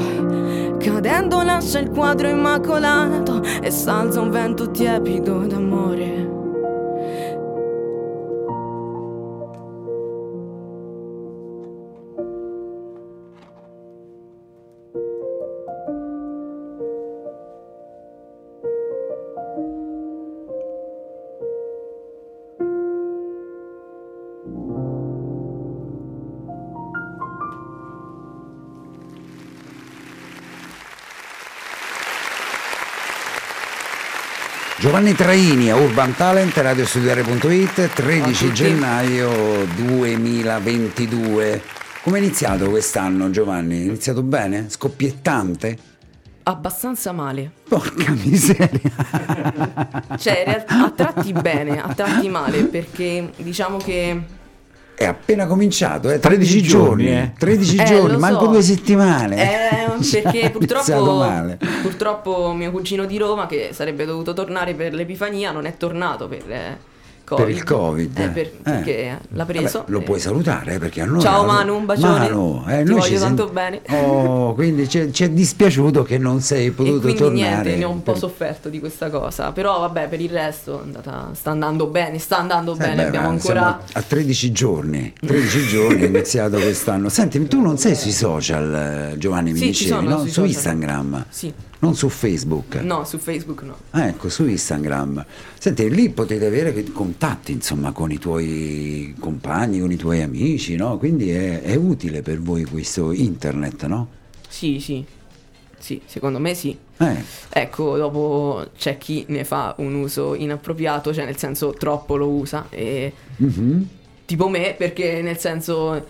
[0.79, 6.10] cadendo lascia il quadro immacolato e salza un vento tiepido d'amore.
[34.91, 38.53] Giovanni Traini a Urban Talent, radiostudiare.it, 13 tutti.
[38.53, 41.63] gennaio 2022.
[42.03, 43.83] Come è iniziato quest'anno Giovanni?
[43.83, 44.65] È iniziato bene?
[44.69, 45.79] Scoppiettante?
[46.43, 47.53] Abbastanza male.
[47.69, 48.91] Porca miseria.
[50.19, 54.21] Cioè, a tratti bene, a tratti male, perché diciamo che
[55.01, 56.19] È appena cominciato, eh?
[56.19, 57.33] 13 13 giorni, giorni, eh.
[57.39, 58.51] 13 Eh, giorni, lo manco so.
[58.51, 59.35] due settimane.
[59.43, 59.89] Eh,
[60.21, 61.59] perché È iniziato purtroppo, male.
[61.81, 66.43] purtroppo mio cugino di Roma, che sarebbe dovuto tornare per l'Epifania, non è tornato per
[66.51, 66.79] eh,
[67.37, 67.45] Covid.
[67.47, 68.19] Per il Covid.
[68.19, 68.53] Eh, per- Eh.
[68.63, 69.79] perché l'ha preso.
[69.79, 72.19] Vabbè, lo e- puoi salutare eh, perché a noi Ciao Manu, un bacione.
[72.29, 73.81] Manu, eh, Ti voglio tanto bene.
[73.89, 77.49] Oh, quindi ci è- ci è dispiaciuto che non sei E potuto quindi tornare.
[77.63, 79.53] niente, ne ho un po' Per- sofferto di questa cosa.
[79.53, 82.95] Però vabbè, per il resto andata- sta andando bene, sta andando Eh bene.
[82.97, 83.81] beh, Abbiamo ancora.
[83.93, 87.09] a 13 giorni, 13 giorni è iniziato quest'anno.
[87.09, 90.19] Senti, tu non sei sui social, eh, Giovanni, mi Sì, dicevi, sono no?
[90.21, 90.47] su social.
[90.49, 91.53] Instagram, Sì.
[91.81, 92.77] Non su Facebook.
[92.77, 93.77] No, su Facebook no.
[93.91, 95.25] Ah, ecco, su Instagram.
[95.59, 100.99] Senti, lì potete avere contatti, insomma, con i tuoi compagni, con i tuoi amici, no?
[100.99, 104.09] Quindi è, è utile per voi questo internet, no?
[104.49, 105.05] Sì, sì.
[105.79, 106.77] Sì, secondo me sì.
[106.99, 112.29] Eh, Ecco, dopo c'è chi ne fa un uso inappropriato, cioè nel senso troppo lo
[112.29, 112.67] usa.
[112.69, 113.89] E mhm.
[114.27, 116.05] tipo me, perché nel senso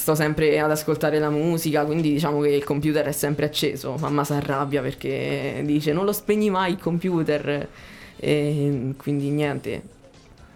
[0.00, 3.96] sto sempre ad ascoltare la musica, quindi diciamo che il computer è sempre acceso.
[3.98, 7.68] Mamma si arrabbia perché dice non lo spegni mai il computer.
[8.16, 9.82] E quindi niente.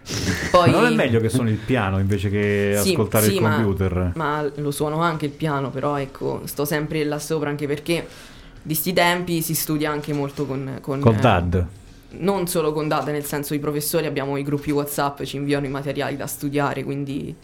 [0.51, 3.41] Poi, Ma non è meglio che suoni il piano invece che Sì, ascoltare sì, il
[3.41, 4.11] ma- computer?
[4.15, 8.07] Ma, lo suono anche il piano, però ecco, sto sempre là sopra anche perché
[8.61, 10.77] di sti tempi si studia anche molto con...
[10.81, 11.67] con Col eh, DAD.
[12.17, 15.69] non solo con date, nel senso i professori abbiamo i gruppi WhatsApp, ci inviano i
[15.69, 17.35] materiali da studiare, quindi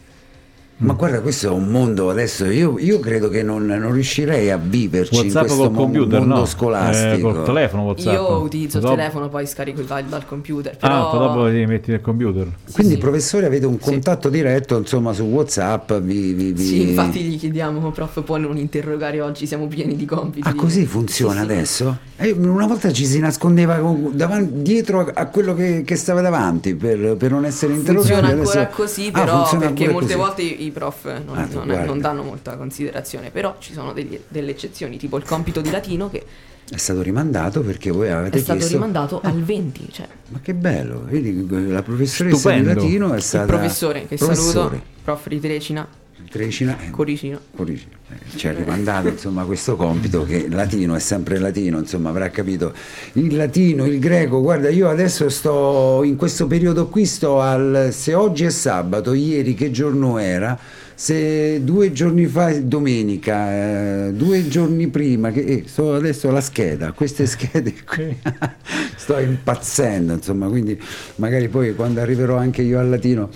[0.82, 2.46] Ma guarda, questo è un mondo adesso.
[2.46, 6.20] Io, io credo che non, non riuscirei a viverci in WhatsApp questo col mo- computer,
[6.20, 6.46] mondo no?
[6.46, 7.30] scolastico.
[7.30, 8.14] Eh, col telefono WhatsApp.
[8.14, 10.74] io utilizzo il Dopo- telefono, poi scarico il file dal computer.
[10.80, 12.48] Ah, Però poi dopo li metti nel computer.
[12.74, 13.00] Quindi, sì.
[13.00, 13.90] professore, avete un Sì.
[13.92, 15.94] contatto diretto, insomma, su WhatsApp.
[16.00, 20.06] Vi, vi- vi- Sì, infatti gli chiediamo, prof, può non interrogare oggi, siamo pieni di
[20.06, 20.48] compiti.
[20.48, 21.52] Ah, così funziona Sì, sì.
[21.52, 21.98] adesso?
[22.18, 26.22] Eh, una volta ci si nascondeva con- davan- dietro a, a quello che, che stava
[26.22, 28.08] davanti per, per non essere interrogato.
[28.16, 30.26] Funziona ancora adesso- così, Ah, però funziona perché ancora molte così.
[30.28, 34.20] volte i i prof non, Ah, non- non danno molta considerazione, però ci sono degli-
[34.28, 36.26] delle eccezioni, tipo il compito di latino che
[36.70, 38.76] È stato rimandato perché voi avete è stato chiesto...
[38.78, 42.70] rimandato al 20, cioè Ma che bello, vedi, la professoressa Stupendo.
[42.70, 43.44] di latino è stata...
[43.44, 44.50] il professore che Professore.
[44.52, 45.88] saluto, prof di Trecina,
[46.30, 47.40] Trecina, eh, Coricino.
[47.56, 47.92] Coricino.
[48.10, 52.74] Eh, Ci ha rimandato insomma questo compito che latino è sempre latino, insomma avrà capito.
[53.14, 57.90] Il latino, il greco, guarda io adesso sto in questo periodo qui sto al...
[57.92, 60.58] se oggi è sabato, ieri che giorno era?
[60.94, 66.42] Se due giorni fa è domenica, eh, due giorni prima, che eh, sto adesso alla
[66.42, 68.16] scheda, queste schede qui,
[68.96, 70.80] sto impazzendo, insomma, quindi
[71.16, 73.30] magari poi quando arriverò anche io al latino,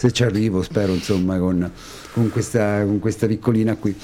[0.00, 1.70] se ci arrivo, spero, insomma, con,
[2.14, 3.94] con questa, con questa piccolina qui.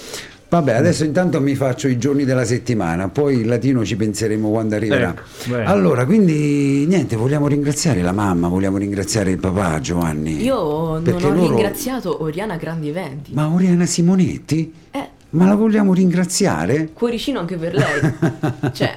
[0.47, 4.75] Vabbè, adesso intanto mi faccio i giorni della settimana, poi il latino ci penseremo quando
[4.75, 5.15] arriverà.
[5.15, 10.43] Ecco, allora, quindi niente, vogliamo ringraziare la mamma, vogliamo ringraziare il papà Giovanni.
[10.43, 13.33] Io non ho loro- ringraziato Oriana Grandi Eventi.
[13.33, 14.71] Ma Oriana Simonetti?
[14.91, 16.91] Eh, Ma la vogliamo ringraziare?
[16.93, 18.71] cuoricino anche per lei.
[18.73, 18.97] cioè,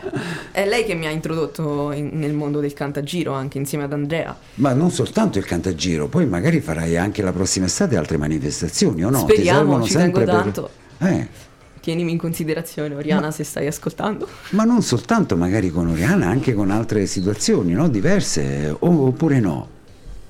[0.52, 4.38] è lei che mi ha introdotto in- nel mondo del cantagiro, anche insieme ad Andrea.
[4.56, 9.10] Ma non soltanto il cantagiro, poi magari farai anche la prossima estate altre manifestazioni, o
[9.10, 9.26] no?
[9.26, 10.70] Ti Speriamo, servono ci tengo per- tanto.
[11.00, 11.28] Eh,
[11.82, 14.28] Tienimi in considerazione, Oriana, se stai ascoltando.
[14.52, 17.88] ma non soltanto magari con Oriana, anche con altre situazioni, no?
[17.90, 19.68] Diverse, oppure no?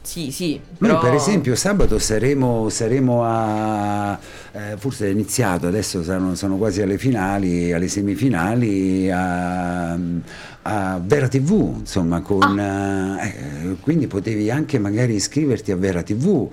[0.01, 0.59] Sì, sì.
[0.79, 4.17] Noi però- per esempio sabato saremo, saremo a,
[4.53, 9.91] eh, forse è iniziato, adesso sono, sono quasi alle finali, alle semifinali, a,
[10.63, 13.23] a Vera TV, insomma, con, Ah.
[13.23, 16.47] eh, quindi potevi anche magari iscriverti a Vera TV.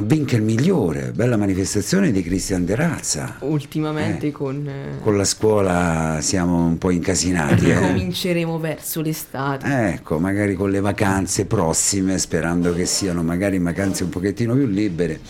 [0.00, 3.36] Vinca il migliore, bella manifestazione di Cristian De Razza.
[3.40, 4.32] Ultimamente Eh.
[4.32, 4.66] con...
[4.66, 7.68] eh, Con la scuola siamo un po' incasinati.
[7.70, 7.74] eh.
[7.74, 9.90] Cominceremo verso l'estate.
[9.92, 15.20] Ecco, magari con le vacanze prossime, sperando che siano magari vacanze un pochettino più libere.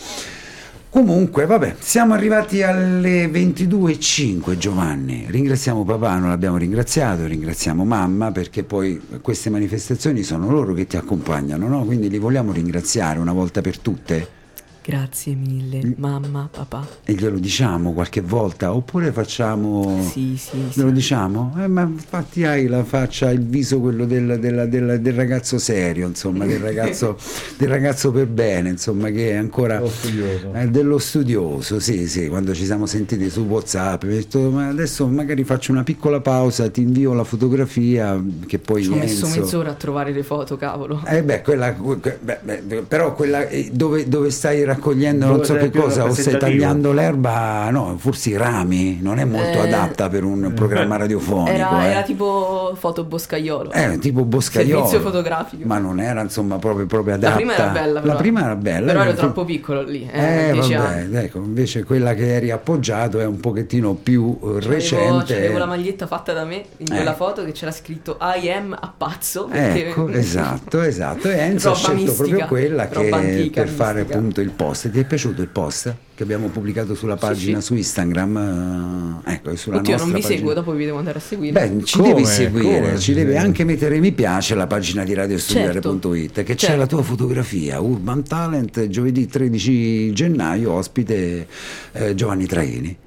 [0.89, 5.25] Comunque, vabbè, siamo arrivati alle 22.05 Giovanni.
[5.27, 10.95] Ringraziamo papà, non l'abbiamo ringraziato, ringraziamo mamma perché poi queste manifestazioni sono loro che ti
[10.95, 11.83] accompagnano, no?
[11.83, 14.41] Quindi li vogliamo ringraziare una volta per tutte
[14.85, 16.85] Grazie mille, mamma, papà.
[17.05, 20.01] e glielo diciamo qualche volta oppure facciamo...
[20.11, 20.79] Sì, sì, sì.
[20.79, 21.55] Glielo diciamo?
[21.57, 26.05] Eh, ma infatti hai la faccia, il viso quello del, della- della- del ragazzo serio,
[26.07, 27.17] insomma, del ragazzo,
[27.57, 30.51] del ragazzo per bene, insomma, che è ancora Lo studioso.
[30.53, 34.67] eh, dello studioso, sì, sì, quando ci siamo sentiti su WhatsApp, mi ho detto, ma
[34.67, 39.27] adesso magari faccio una piccola pausa, ti invio la fotografia che poi Ci ho messo
[39.29, 41.01] mezz'ora a trovare le foto, cavolo.
[41.07, 45.55] eh beh, quella, que- beh, beh, però quella eh, dove, dove stai raccogliendo non so
[45.55, 50.09] che cosa, o stai tagliando l'erba, no, forse i rami, non è molto Eh, adatta
[50.09, 51.49] per un programma radiofonico.
[51.51, 51.89] Era, eh.
[51.91, 53.71] era tipo foto boscaiolo.
[53.71, 54.85] Eh, tipo boscaiolo.
[54.85, 55.63] Servizio fotografico.
[55.65, 57.29] Ma non era insomma proprio, proprio adatta.
[57.31, 58.13] La prima era bella, però.
[58.13, 58.87] La prima era bella.
[58.87, 62.51] Però ero eh, troppo piccolo lì, eh, Eh, 10 vabbè, ecco, invece quella che eri
[62.51, 65.33] appoggiato è un pochettino più eh, C'avevo, recente.
[65.33, 67.15] c'avevo la maglietta fatta da me in quella Eh.
[67.15, 69.45] foto che c'era scritto I am a pazzo.
[69.45, 71.29] perché- Ecco, esatto, esatto.
[71.29, 74.17] E Enzo ha scelto mistica, proprio quella che antica, per fare mistica.
[74.17, 74.89] appunto il post.
[74.89, 77.65] Ti è piaciuto il post che abbiamo pubblicato sulla pagina sì.
[77.67, 79.21] su Instagram?
[79.25, 80.29] eh, Ecco, sulla Oddio, non vi pagina.
[80.35, 81.51] seguo, dopo vi devo andare a seguire.
[81.67, 82.13] Beh, ci Come?
[82.13, 82.99] devi seguire, Come?
[82.99, 86.77] ci devi anche mettere mi piace alla pagina di radiostudiare.it che c'è Certo.
[86.77, 91.47] la tua fotografia, Urban Talent, giovedì 13 gennaio, ospite
[91.91, 92.97] eh, Giovanni Traini.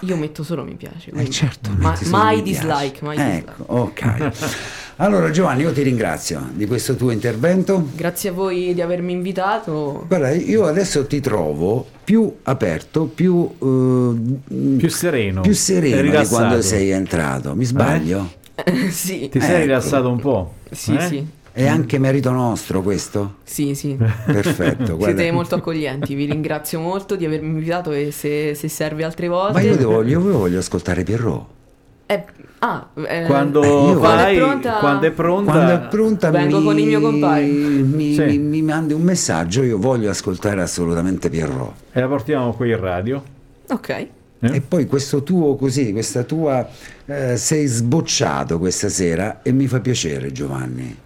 [0.00, 1.10] Io metto solo mi piace.
[1.14, 3.64] Eh certo, Ma- mai mi dislike, mai Ecco, dislike.
[3.66, 4.32] ok.
[4.98, 7.86] Allora Giovanni, io ti ringrazio di questo tuo intervento.
[7.94, 10.04] Grazie a voi di avermi invitato.
[10.08, 15.42] Guarda, io adesso ti trovo più aperto, più, eh, Più sereno.
[15.42, 17.54] più sereno di quando sei entrato.
[17.54, 18.32] Mi sbaglio?
[18.88, 19.60] sì, Ti sei Ecco.
[19.64, 20.54] rilassato un po'?
[20.70, 21.00] sì, eh?
[21.06, 23.34] sì, È anche merito nostro questo?
[23.44, 23.96] sì, sì.
[23.96, 24.96] Perfetto.
[24.96, 25.14] guarda.
[25.14, 29.52] Siete molto accoglienti, vi ringrazio molto di avermi invitato e se, se serve altre volte...
[29.52, 31.54] Ma io, devo, io voglio ascoltare Pierrot.
[32.08, 32.24] Eh,
[32.60, 36.30] ah, eh, Quando, Eh, io- vai, Quando è pronta- quando è pronta, Quando è pronta
[36.30, 37.42] Vengo mi, con il mio compare.
[37.44, 38.20] Mi, Sì.
[38.22, 41.72] mi- mi mandi un messaggio, io voglio ascoltare assolutamente Pierrot.
[41.92, 43.22] e la portiamo qui in radio.
[43.70, 43.88] Ok.
[43.88, 44.08] Eh?
[44.40, 46.68] E poi questo tuo così, questa tua
[47.06, 50.96] eh, sei sbocciato questa sera e mi fa piacere Giovanni.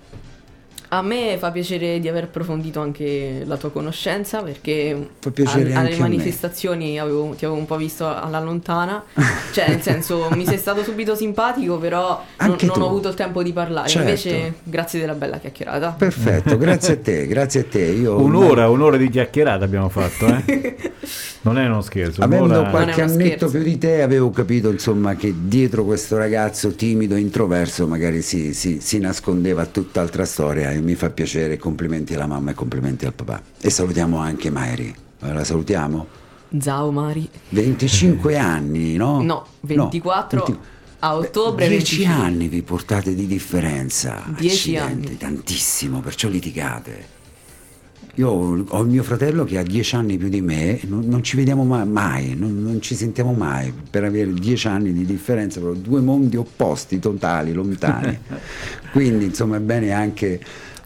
[0.93, 5.77] A me fa piacere di aver approfondito anche la tua conoscenza perché Fa piacere al-
[5.77, 5.99] anche alle a me.
[6.17, 9.01] manifestazioni avevo- ti avevo un po' visto alla lontana,
[9.53, 12.09] cioè nel senso mi sei stato subito simpatico però
[12.41, 14.09] non, Anche non ho avuto il tempo di parlare, Certo.
[14.09, 15.95] invece grazie della bella chiacchierata.
[15.97, 17.83] Perfetto, grazie a te, grazie a te.
[17.83, 20.75] Io Un'ora, un'ora di chiacchierata abbiamo fatto, eh?
[21.43, 22.21] Non è uno scherzo.
[22.21, 23.51] Avendo un'ora- qualche annetto scherzo.
[23.51, 28.53] più di te avevo capito insomma che dietro questo ragazzo timido e introverso magari si,
[28.53, 33.43] si- si nascondeva tutt'altra storia mi fa piacere, complimenti alla mamma e complimenti al papà.
[33.61, 36.07] E salutiamo anche Mairi, la salutiamo?
[36.59, 37.29] Zao Mari.
[37.51, 39.23] 25 anni, no?
[39.23, 42.25] No, 24 a ottobre 10 25.
[42.27, 44.23] anni vi portate di differenza.
[44.37, 45.17] 10 Accidenti, anni.
[45.17, 47.19] Tantissimo, perciò litigate.
[48.17, 51.37] Io ho il mio fratello che ha 10 anni più di me, non, non ci
[51.37, 55.81] vediamo ma- mai, non, non ci sentiamo mai per avere 10 anni di differenza, proprio
[55.81, 58.19] due mondi opposti, totali, lontani.
[58.93, 60.41] Quindi insomma è bene anche...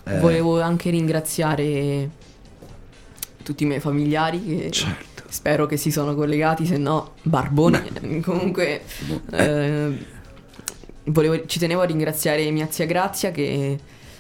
[0.05, 2.09] eh, Volevo anche ringraziare
[3.43, 5.23] tutti i miei familiari che Certo.
[5.29, 8.21] spero che si sono collegati, se no barboni.
[8.25, 8.83] Comunque
[9.33, 10.07] eh,
[11.05, 13.79] volevo- ci tenevo a ringraziare mia zia Grazia che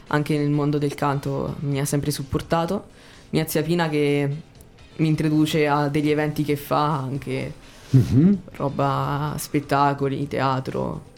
[0.08, 2.88] anche nel mondo del canto mi ha sempre supportato,
[3.30, 4.28] mia zia Pina che
[4.96, 7.52] mi introduce a degli eventi che fa anche
[7.90, 8.38] Mhm.
[8.56, 11.12] roba, spettacoli, teatro.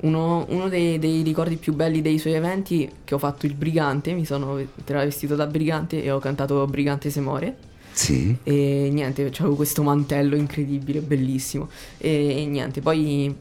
[0.00, 4.12] Uno, uno dei, dei ricordi più belli dei suoi eventi che ho fatto il brigante,
[4.12, 7.56] mi sono travestito da brigante e ho cantato Brigante se muore.
[7.92, 8.34] Sì.
[8.42, 11.68] E niente, avevo questo mantello incredibile, bellissimo.
[11.98, 13.34] E, niente, poi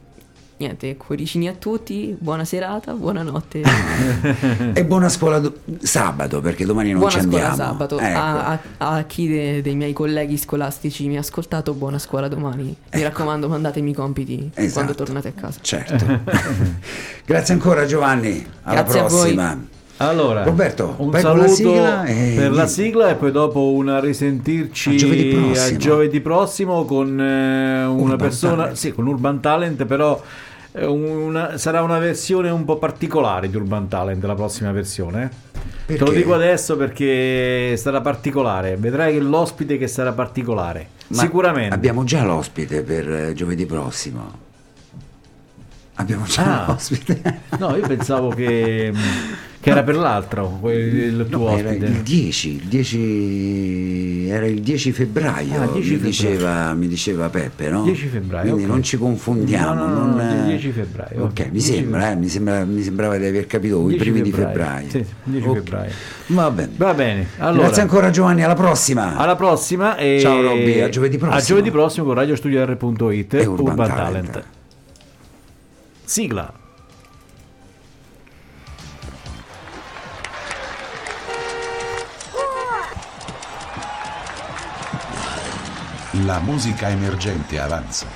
[0.59, 3.61] niente, cuoricini a tutti, buona serata, buonanotte.
[4.73, 7.71] E buona scuola do- sabato, perché domani non buona ci scuola andiamo.
[7.71, 7.99] sabato.
[7.99, 8.17] Ecco.
[8.19, 8.47] A,
[8.77, 12.63] a- a chi de- dei miei colleghi scolastici mi ha ascoltato, buona scuola domani.
[12.63, 13.03] Mi Ecco.
[13.03, 14.73] raccomando, mandatemi i compiti Esatto.
[14.73, 15.59] quando tornate a casa.
[15.61, 16.05] Certo.
[17.25, 18.45] Grazie ancora Giovanni.
[18.63, 19.09] Alla Grazie a voi.
[19.19, 19.63] prossima.
[20.01, 24.91] Allora, Roberto, un saluto la sigla e per la sigla e poi dopo una risentirci
[24.91, 25.75] A giovedì prossimo.
[25.75, 28.77] a giovedì prossimo con eh, una Urban persona, Talent.
[28.77, 30.27] sì, con Urban Talent, però eh,
[30.73, 35.29] una- sarà una versione un po' particolare di Urban Talent, la prossima versione.
[35.85, 36.15] Te lo Perché?
[36.19, 41.73] dico adesso perché sarà particolare, vedrai che l'ospite che sarà particolare, Ma sicuramente.
[41.73, 44.47] Abbiamo già l'ospite per eh, giovedì prossimo.
[45.99, 46.67] Abbiamo già Ah.
[46.71, 47.21] l'ospite.
[47.59, 48.93] No, io pensavo che,
[49.59, 51.85] che era per l'altro, quel- il tuo No, ospite.
[51.87, 56.07] il 10, il 10 era il 10 febbraio, Ah, 10 mi, febbraio.
[56.09, 57.83] Diceva, mi diceva Peppe, no?
[57.83, 58.69] 10 febbraio, Quindi ok.
[58.69, 59.73] non ci confondiamo.
[59.73, 61.39] No, no, no, non, no, eh, 10 febbraio, Ok, ok.
[61.47, 64.31] mi 10 sembra, eh, mi, sembra- mi sembrava di aver capito i 10 primi di
[64.31, 64.87] febbraio.
[64.87, 65.05] febbraio.
[65.05, 65.55] Sì, 10 Ok.
[65.57, 65.91] febbraio.
[66.27, 66.71] Va bene.
[66.77, 67.63] Va bene, allora.
[67.63, 69.17] Grazie ancora Giovanni, alla prossima.
[69.17, 71.37] Alla prossima e Ciao, Robby, a giovedì prossimo.
[71.37, 74.29] A giovedì prossimo con radiostudio.it E Urban, Urban Talent.
[74.29, 74.43] Talent.
[76.09, 76.51] Sigla.
[86.25, 88.07] La musica emergente avanza.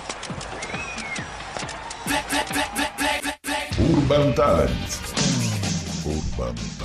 [3.77, 4.99] Urban Talent.
[6.03, 6.82] Urban Talent.